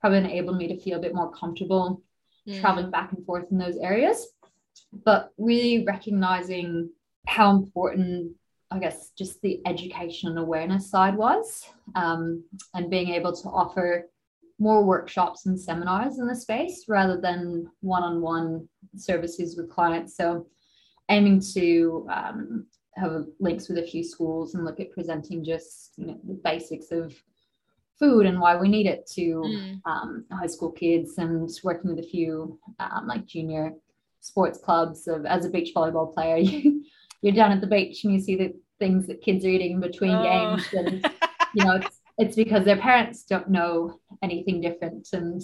probably 0.00 0.18
enabled 0.18 0.56
me 0.56 0.68
to 0.68 0.80
feel 0.80 0.98
a 0.98 1.02
bit 1.02 1.14
more 1.14 1.30
comfortable 1.32 2.02
mm. 2.48 2.60
traveling 2.60 2.90
back 2.90 3.12
and 3.12 3.24
forth 3.24 3.46
in 3.50 3.58
those 3.58 3.76
areas. 3.76 4.28
But 5.04 5.30
really 5.38 5.84
recognizing 5.84 6.90
how 7.26 7.50
important, 7.50 8.32
I 8.70 8.78
guess, 8.78 9.10
just 9.16 9.40
the 9.42 9.60
education 9.66 10.30
and 10.30 10.38
awareness 10.38 10.90
side 10.90 11.16
was, 11.16 11.68
um, 11.94 12.44
and 12.74 12.90
being 12.90 13.10
able 13.10 13.34
to 13.34 13.48
offer 13.48 14.08
more 14.58 14.84
workshops 14.84 15.46
and 15.46 15.58
seminars 15.58 16.18
in 16.18 16.26
the 16.26 16.36
space 16.36 16.84
rather 16.86 17.20
than 17.20 17.66
one 17.80 18.02
on 18.02 18.20
one 18.20 18.68
services 18.96 19.56
with 19.56 19.70
clients. 19.70 20.16
So, 20.16 20.46
aiming 21.08 21.42
to 21.54 22.06
um, 22.10 22.66
have 22.96 23.24
links 23.38 23.68
with 23.68 23.78
a 23.78 23.86
few 23.86 24.02
schools 24.02 24.54
and 24.54 24.64
look 24.64 24.80
at 24.80 24.92
presenting 24.92 25.44
just 25.44 25.92
you 25.96 26.06
know, 26.06 26.18
the 26.26 26.34
basics 26.44 26.90
of 26.90 27.14
food 27.98 28.26
and 28.26 28.40
why 28.40 28.56
we 28.56 28.68
need 28.68 28.86
it 28.86 29.06
to 29.06 29.42
mm. 29.42 29.80
um, 29.84 30.24
high 30.32 30.46
school 30.46 30.72
kids 30.72 31.18
and 31.18 31.50
working 31.62 31.94
with 31.94 32.04
a 32.04 32.08
few 32.08 32.58
um, 32.80 33.06
like 33.06 33.26
junior 33.26 33.72
sports 34.20 34.58
clubs 34.58 35.06
of 35.06 35.26
as 35.26 35.44
a 35.44 35.50
beach 35.50 35.72
volleyball 35.74 36.12
player 36.12 36.36
you, 36.38 36.82
you're 37.22 37.34
down 37.34 37.52
at 37.52 37.60
the 37.60 37.66
beach 37.66 38.04
and 38.04 38.12
you 38.12 38.20
see 38.20 38.36
the 38.36 38.52
things 38.78 39.06
that 39.06 39.20
kids 39.20 39.44
are 39.44 39.48
eating 39.48 39.72
in 39.72 39.80
between 39.80 40.14
oh. 40.14 40.22
games 40.22 40.66
and 40.72 41.10
you 41.54 41.64
know 41.64 41.76
it's, 41.76 42.00
it's 42.18 42.36
because 42.36 42.64
their 42.64 42.78
parents 42.78 43.24
don't 43.24 43.50
know 43.50 44.00
anything 44.22 44.60
different 44.60 45.06
and 45.12 45.42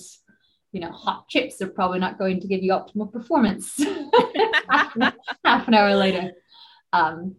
you 0.72 0.80
know 0.80 0.90
hot 0.90 1.28
chips 1.28 1.60
are 1.60 1.68
probably 1.68 1.98
not 1.98 2.18
going 2.18 2.40
to 2.40 2.48
give 2.48 2.62
you 2.62 2.72
optimal 2.72 3.12
performance 3.12 3.82
half, 4.70 4.96
half 5.44 5.68
an 5.68 5.74
hour 5.74 5.94
later 5.94 6.32
um, 6.96 7.36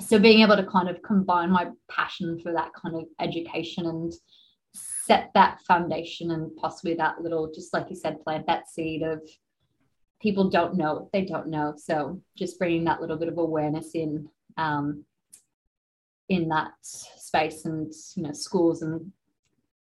so 0.00 0.18
being 0.18 0.40
able 0.40 0.56
to 0.56 0.66
kind 0.66 0.88
of 0.88 1.00
combine 1.02 1.50
my 1.50 1.68
passion 1.88 2.40
for 2.40 2.52
that 2.52 2.72
kind 2.74 2.96
of 2.96 3.04
education 3.20 3.86
and 3.86 4.12
set 4.72 5.30
that 5.34 5.60
foundation 5.62 6.32
and 6.32 6.54
possibly 6.56 6.94
that 6.94 7.20
little 7.22 7.50
just 7.54 7.72
like 7.72 7.88
you 7.88 7.96
said 7.96 8.22
plant 8.22 8.46
that 8.46 8.68
seed 8.68 9.02
of 9.02 9.22
people 10.20 10.50
don't 10.50 10.76
know 10.76 11.08
they 11.12 11.24
don't 11.24 11.48
know. 11.48 11.74
So 11.76 12.20
just 12.36 12.58
bringing 12.58 12.84
that 12.84 13.00
little 13.00 13.16
bit 13.16 13.28
of 13.28 13.38
awareness 13.38 13.92
in 13.94 14.28
um, 14.56 15.04
in 16.28 16.48
that 16.48 16.72
space 16.82 17.64
and 17.64 17.92
you 18.16 18.24
know 18.24 18.32
schools 18.32 18.82
and 18.82 19.12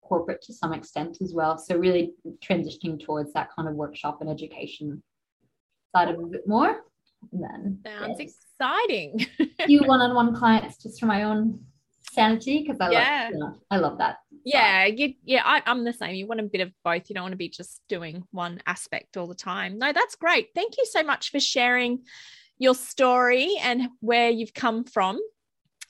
corporate 0.01 0.41
to 0.43 0.53
some 0.53 0.73
extent 0.73 1.17
as 1.21 1.33
well. 1.33 1.57
So 1.57 1.77
really 1.77 2.13
transitioning 2.47 3.03
towards 3.03 3.33
that 3.33 3.49
kind 3.55 3.67
of 3.67 3.73
workshop 3.73 4.21
and 4.21 4.29
education 4.29 5.01
side 5.95 6.09
of 6.09 6.19
a 6.19 6.27
bit 6.27 6.47
more. 6.47 6.83
And 7.31 7.43
then 7.43 7.79
sounds 7.99 8.19
yes. 8.19 8.44
Exciting 8.59 9.25
few 9.65 9.81
one-on-one 9.81 10.35
clients 10.35 10.81
just 10.81 10.99
for 10.99 11.05
my 11.05 11.23
own 11.23 11.59
sanity 12.11 12.63
because 12.63 12.79
I 12.79 12.91
yeah. 12.91 13.23
love 13.23 13.33
you 13.33 13.39
know, 13.39 13.55
I 13.71 13.77
love 13.77 13.97
that. 13.97 14.17
Yeah, 14.43 14.85
you, 14.85 15.15
yeah, 15.23 15.41
I, 15.43 15.61
I'm 15.65 15.83
the 15.83 15.93
same. 15.93 16.15
You 16.15 16.27
want 16.27 16.39
a 16.39 16.43
bit 16.43 16.61
of 16.61 16.71
both. 16.83 17.09
You 17.09 17.15
don't 17.15 17.23
want 17.23 17.33
to 17.33 17.37
be 17.37 17.49
just 17.49 17.81
doing 17.89 18.23
one 18.31 18.61
aspect 18.67 19.17
all 19.17 19.27
the 19.27 19.35
time. 19.35 19.79
No, 19.79 19.91
that's 19.91 20.15
great. 20.15 20.49
Thank 20.53 20.77
you 20.77 20.85
so 20.85 21.01
much 21.03 21.31
for 21.31 21.39
sharing 21.39 22.03
your 22.59 22.75
story 22.75 23.55
and 23.61 23.89
where 24.01 24.29
you've 24.29 24.53
come 24.53 24.83
from. 24.83 25.19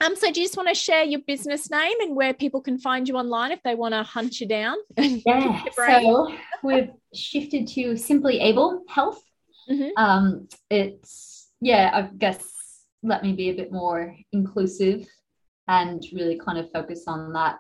Um, 0.03 0.15
so 0.15 0.31
do 0.31 0.39
you 0.39 0.45
just 0.45 0.57
want 0.57 0.69
to 0.69 0.75
share 0.75 1.03
your 1.03 1.21
business 1.27 1.69
name 1.69 1.99
and 2.01 2.15
where 2.15 2.33
people 2.33 2.61
can 2.61 2.77
find 2.79 3.07
you 3.07 3.15
online 3.15 3.51
if 3.51 3.61
they 3.63 3.75
want 3.75 3.93
to 3.93 4.03
hunt 4.03 4.39
you 4.39 4.47
down? 4.47 4.77
Yeah. 4.97 5.63
so 5.73 6.33
we've 6.63 6.91
shifted 7.13 7.67
to 7.69 7.97
Simply 7.97 8.39
Able 8.39 8.83
Health. 8.87 9.21
Mm-hmm. 9.69 9.89
Um, 9.97 10.47
it's 10.69 11.49
yeah, 11.61 11.91
I 11.93 12.01
guess 12.17 12.54
let 13.05 13.23
me 13.23 13.33
be 13.33 13.49
a 13.49 13.55
bit 13.55 13.71
more 13.71 14.15
inclusive 14.33 15.07
and 15.67 16.03
really 16.13 16.37
kind 16.37 16.57
of 16.57 16.71
focus 16.71 17.03
on 17.07 17.33
that. 17.33 17.59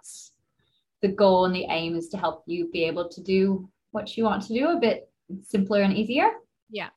The 1.01 1.07
goal 1.09 1.45
and 1.45 1.55
the 1.55 1.65
aim 1.69 1.95
is 1.95 2.09
to 2.09 2.17
help 2.17 2.43
you 2.47 2.69
be 2.71 2.83
able 2.85 3.09
to 3.09 3.21
do 3.21 3.69
what 3.91 4.17
you 4.17 4.23
want 4.23 4.43
to 4.43 4.53
do 4.53 4.69
a 4.69 4.79
bit 4.79 5.09
simpler 5.43 5.81
and 5.81 5.95
easier. 5.95 6.31
Yeah. 6.69 6.89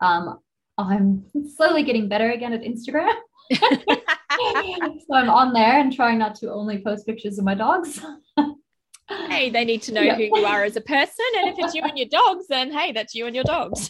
Um, 0.00 0.38
I'm 0.78 1.24
slowly 1.56 1.82
getting 1.82 2.08
better 2.08 2.30
again 2.30 2.52
at 2.52 2.62
Instagram. 2.62 3.14
so 3.52 5.14
I'm 5.14 5.30
on 5.30 5.52
there 5.52 5.80
and 5.80 5.92
trying 5.92 6.18
not 6.18 6.34
to 6.36 6.52
only 6.52 6.82
post 6.82 7.06
pictures 7.06 7.38
of 7.38 7.44
my 7.44 7.54
dogs. 7.54 8.00
hey, 9.28 9.50
they 9.50 9.64
need 9.64 9.82
to 9.82 9.92
know 9.92 10.02
yeah. 10.02 10.14
who 10.14 10.24
you 10.24 10.46
are 10.46 10.64
as 10.64 10.76
a 10.76 10.80
person. 10.80 11.24
And 11.38 11.48
if 11.48 11.56
it's 11.58 11.74
you 11.74 11.82
and 11.82 11.98
your 11.98 12.08
dogs, 12.08 12.46
then 12.48 12.70
hey, 12.72 12.92
that's 12.92 13.14
you 13.14 13.26
and 13.26 13.34
your 13.34 13.44
dogs. 13.44 13.88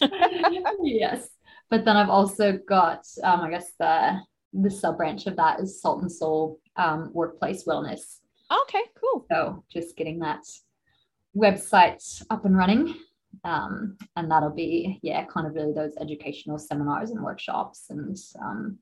yes. 0.81 1.29
But 1.71 1.85
then 1.85 1.97
I've 1.97 2.09
also 2.09 2.59
got, 2.67 3.07
um, 3.23 3.41
I 3.41 3.49
guess, 3.49 3.71
the 3.79 4.19
the 4.53 4.69
sub 4.69 4.97
branch 4.97 5.27
of 5.27 5.37
that 5.37 5.61
is 5.61 5.81
Salt 5.81 6.01
and 6.01 6.11
Soul 6.11 6.59
um, 6.75 7.09
Workplace 7.13 7.63
Wellness. 7.63 8.19
Okay, 8.63 8.81
cool. 8.99 9.25
So 9.31 9.63
just 9.71 9.95
getting 9.95 10.19
that 10.19 10.43
website 11.35 12.21
up 12.29 12.43
and 12.43 12.57
running. 12.57 12.95
Um, 13.45 13.97
and 14.17 14.29
that'll 14.29 14.53
be, 14.53 14.99
yeah, 15.01 15.23
kind 15.23 15.47
of 15.47 15.53
really 15.53 15.71
those 15.71 15.95
educational 16.01 16.57
seminars 16.57 17.11
and 17.11 17.23
workshops 17.23 17.85
and 17.89 18.17
um, 18.43 18.77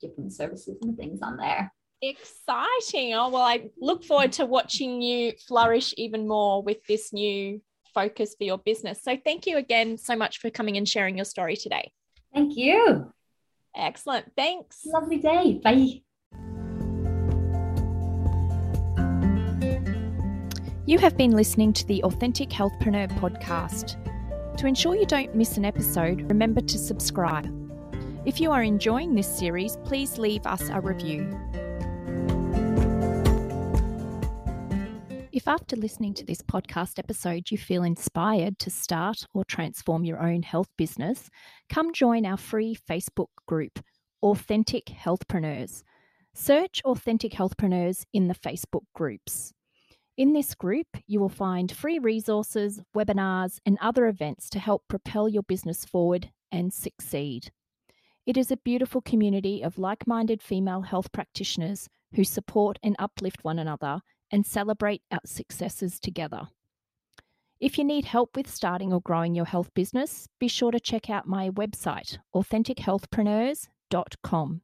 different 0.00 0.32
services 0.32 0.78
and 0.82 0.96
things 0.96 1.20
on 1.22 1.36
there. 1.36 1.72
Exciting. 2.00 3.14
Oh, 3.14 3.30
well, 3.30 3.42
I 3.42 3.70
look 3.80 4.04
forward 4.04 4.30
to 4.34 4.46
watching 4.46 5.02
you 5.02 5.32
flourish 5.48 5.92
even 5.96 6.28
more 6.28 6.62
with 6.62 6.84
this 6.86 7.12
new 7.12 7.60
focus 7.92 8.36
for 8.38 8.44
your 8.44 8.58
business. 8.58 9.02
So, 9.02 9.16
thank 9.24 9.46
you 9.46 9.56
again 9.56 9.98
so 9.98 10.14
much 10.14 10.38
for 10.38 10.50
coming 10.50 10.76
and 10.76 10.88
sharing 10.88 11.16
your 11.16 11.24
story 11.24 11.56
today. 11.56 11.90
Thank 12.34 12.56
you. 12.56 13.12
Excellent. 13.76 14.26
Thanks. 14.36 14.80
Lovely 14.84 15.18
day. 15.18 15.60
Bye. 15.62 16.02
You 20.86 20.98
have 20.98 21.16
been 21.16 21.30
listening 21.30 21.72
to 21.74 21.86
the 21.86 22.02
Authentic 22.04 22.50
Healthpreneur 22.50 23.08
podcast. 23.18 23.96
To 24.58 24.66
ensure 24.66 24.94
you 24.94 25.06
don't 25.06 25.34
miss 25.34 25.56
an 25.56 25.64
episode, 25.64 26.22
remember 26.28 26.60
to 26.60 26.78
subscribe. 26.78 27.48
If 28.26 28.40
you 28.40 28.52
are 28.52 28.62
enjoying 28.62 29.14
this 29.14 29.26
series, 29.26 29.76
please 29.84 30.18
leave 30.18 30.46
us 30.46 30.68
a 30.68 30.80
review. 30.80 31.43
If 35.34 35.48
after 35.48 35.74
listening 35.74 36.14
to 36.14 36.24
this 36.24 36.42
podcast 36.42 36.96
episode 36.96 37.50
you 37.50 37.58
feel 37.58 37.82
inspired 37.82 38.56
to 38.60 38.70
start 38.70 39.26
or 39.34 39.44
transform 39.44 40.04
your 40.04 40.22
own 40.22 40.44
health 40.44 40.68
business, 40.78 41.28
come 41.68 41.92
join 41.92 42.24
our 42.24 42.36
free 42.36 42.78
Facebook 42.88 43.30
group, 43.44 43.80
Authentic 44.22 44.84
Healthpreneurs. 44.84 45.82
Search 46.34 46.80
Authentic 46.84 47.32
Healthpreneurs 47.32 48.04
in 48.12 48.28
the 48.28 48.36
Facebook 48.36 48.84
groups. 48.94 49.52
In 50.16 50.34
this 50.34 50.54
group, 50.54 50.86
you 51.08 51.18
will 51.18 51.28
find 51.28 51.72
free 51.72 51.98
resources, 51.98 52.80
webinars, 52.94 53.58
and 53.66 53.76
other 53.80 54.06
events 54.06 54.48
to 54.50 54.60
help 54.60 54.84
propel 54.86 55.28
your 55.28 55.42
business 55.42 55.84
forward 55.84 56.30
and 56.52 56.72
succeed. 56.72 57.50
It 58.24 58.36
is 58.36 58.52
a 58.52 58.56
beautiful 58.58 59.00
community 59.00 59.62
of 59.62 59.78
like 59.78 60.06
minded 60.06 60.42
female 60.42 60.82
health 60.82 61.10
practitioners 61.10 61.88
who 62.14 62.22
support 62.22 62.78
and 62.84 62.94
uplift 63.00 63.42
one 63.42 63.58
another 63.58 64.00
and 64.34 64.44
celebrate 64.44 65.00
our 65.12 65.20
successes 65.24 66.00
together. 66.00 66.48
If 67.60 67.78
you 67.78 67.84
need 67.84 68.04
help 68.04 68.36
with 68.36 68.52
starting 68.52 68.92
or 68.92 69.00
growing 69.00 69.36
your 69.36 69.44
health 69.44 69.72
business, 69.74 70.28
be 70.40 70.48
sure 70.48 70.72
to 70.72 70.80
check 70.80 71.08
out 71.08 71.28
my 71.28 71.50
website, 71.50 72.18
AuthenticHealthpreneurs.com. 72.34 74.60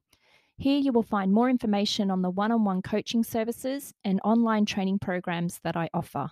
Here 0.57 0.79
you 0.79 0.91
will 0.91 1.05
find 1.05 1.33
more 1.33 1.49
information 1.49 2.11
on 2.11 2.23
the 2.23 2.31
one 2.31 2.51
on 2.51 2.65
one 2.65 2.83
coaching 2.83 3.23
services 3.23 3.95
and 4.03 4.21
online 4.25 4.67
training 4.67 4.99
programs 4.99 5.61
that 5.63 5.77
I 5.77 5.89
offer. 5.95 6.31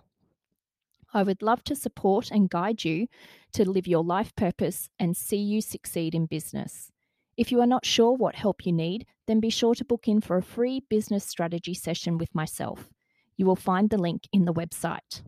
I 1.14 1.22
would 1.22 1.40
love 1.40 1.62
to 1.64 1.74
support 1.76 2.32
and 2.32 2.50
guide 2.50 2.84
you 2.84 3.06
to 3.52 3.70
live 3.70 3.86
your 3.86 4.02
life 4.02 4.34
purpose 4.34 4.90
and 4.98 5.16
see 5.16 5.36
you 5.36 5.60
succeed 5.60 6.12
in 6.12 6.26
business. 6.26 6.90
If 7.36 7.52
you 7.52 7.60
are 7.60 7.68
not 7.68 7.86
sure 7.86 8.16
what 8.16 8.34
help 8.34 8.66
you 8.66 8.72
need, 8.72 9.06
then 9.28 9.38
be 9.38 9.48
sure 9.48 9.76
to 9.76 9.84
book 9.84 10.08
in 10.08 10.20
for 10.20 10.38
a 10.38 10.42
free 10.42 10.82
business 10.90 11.24
strategy 11.24 11.74
session 11.74 12.18
with 12.18 12.34
myself. 12.34 12.90
You 13.38 13.46
will 13.46 13.56
find 13.56 13.88
the 13.88 13.96
link 13.96 14.24
in 14.32 14.44
the 14.44 14.52
website. 14.52 15.22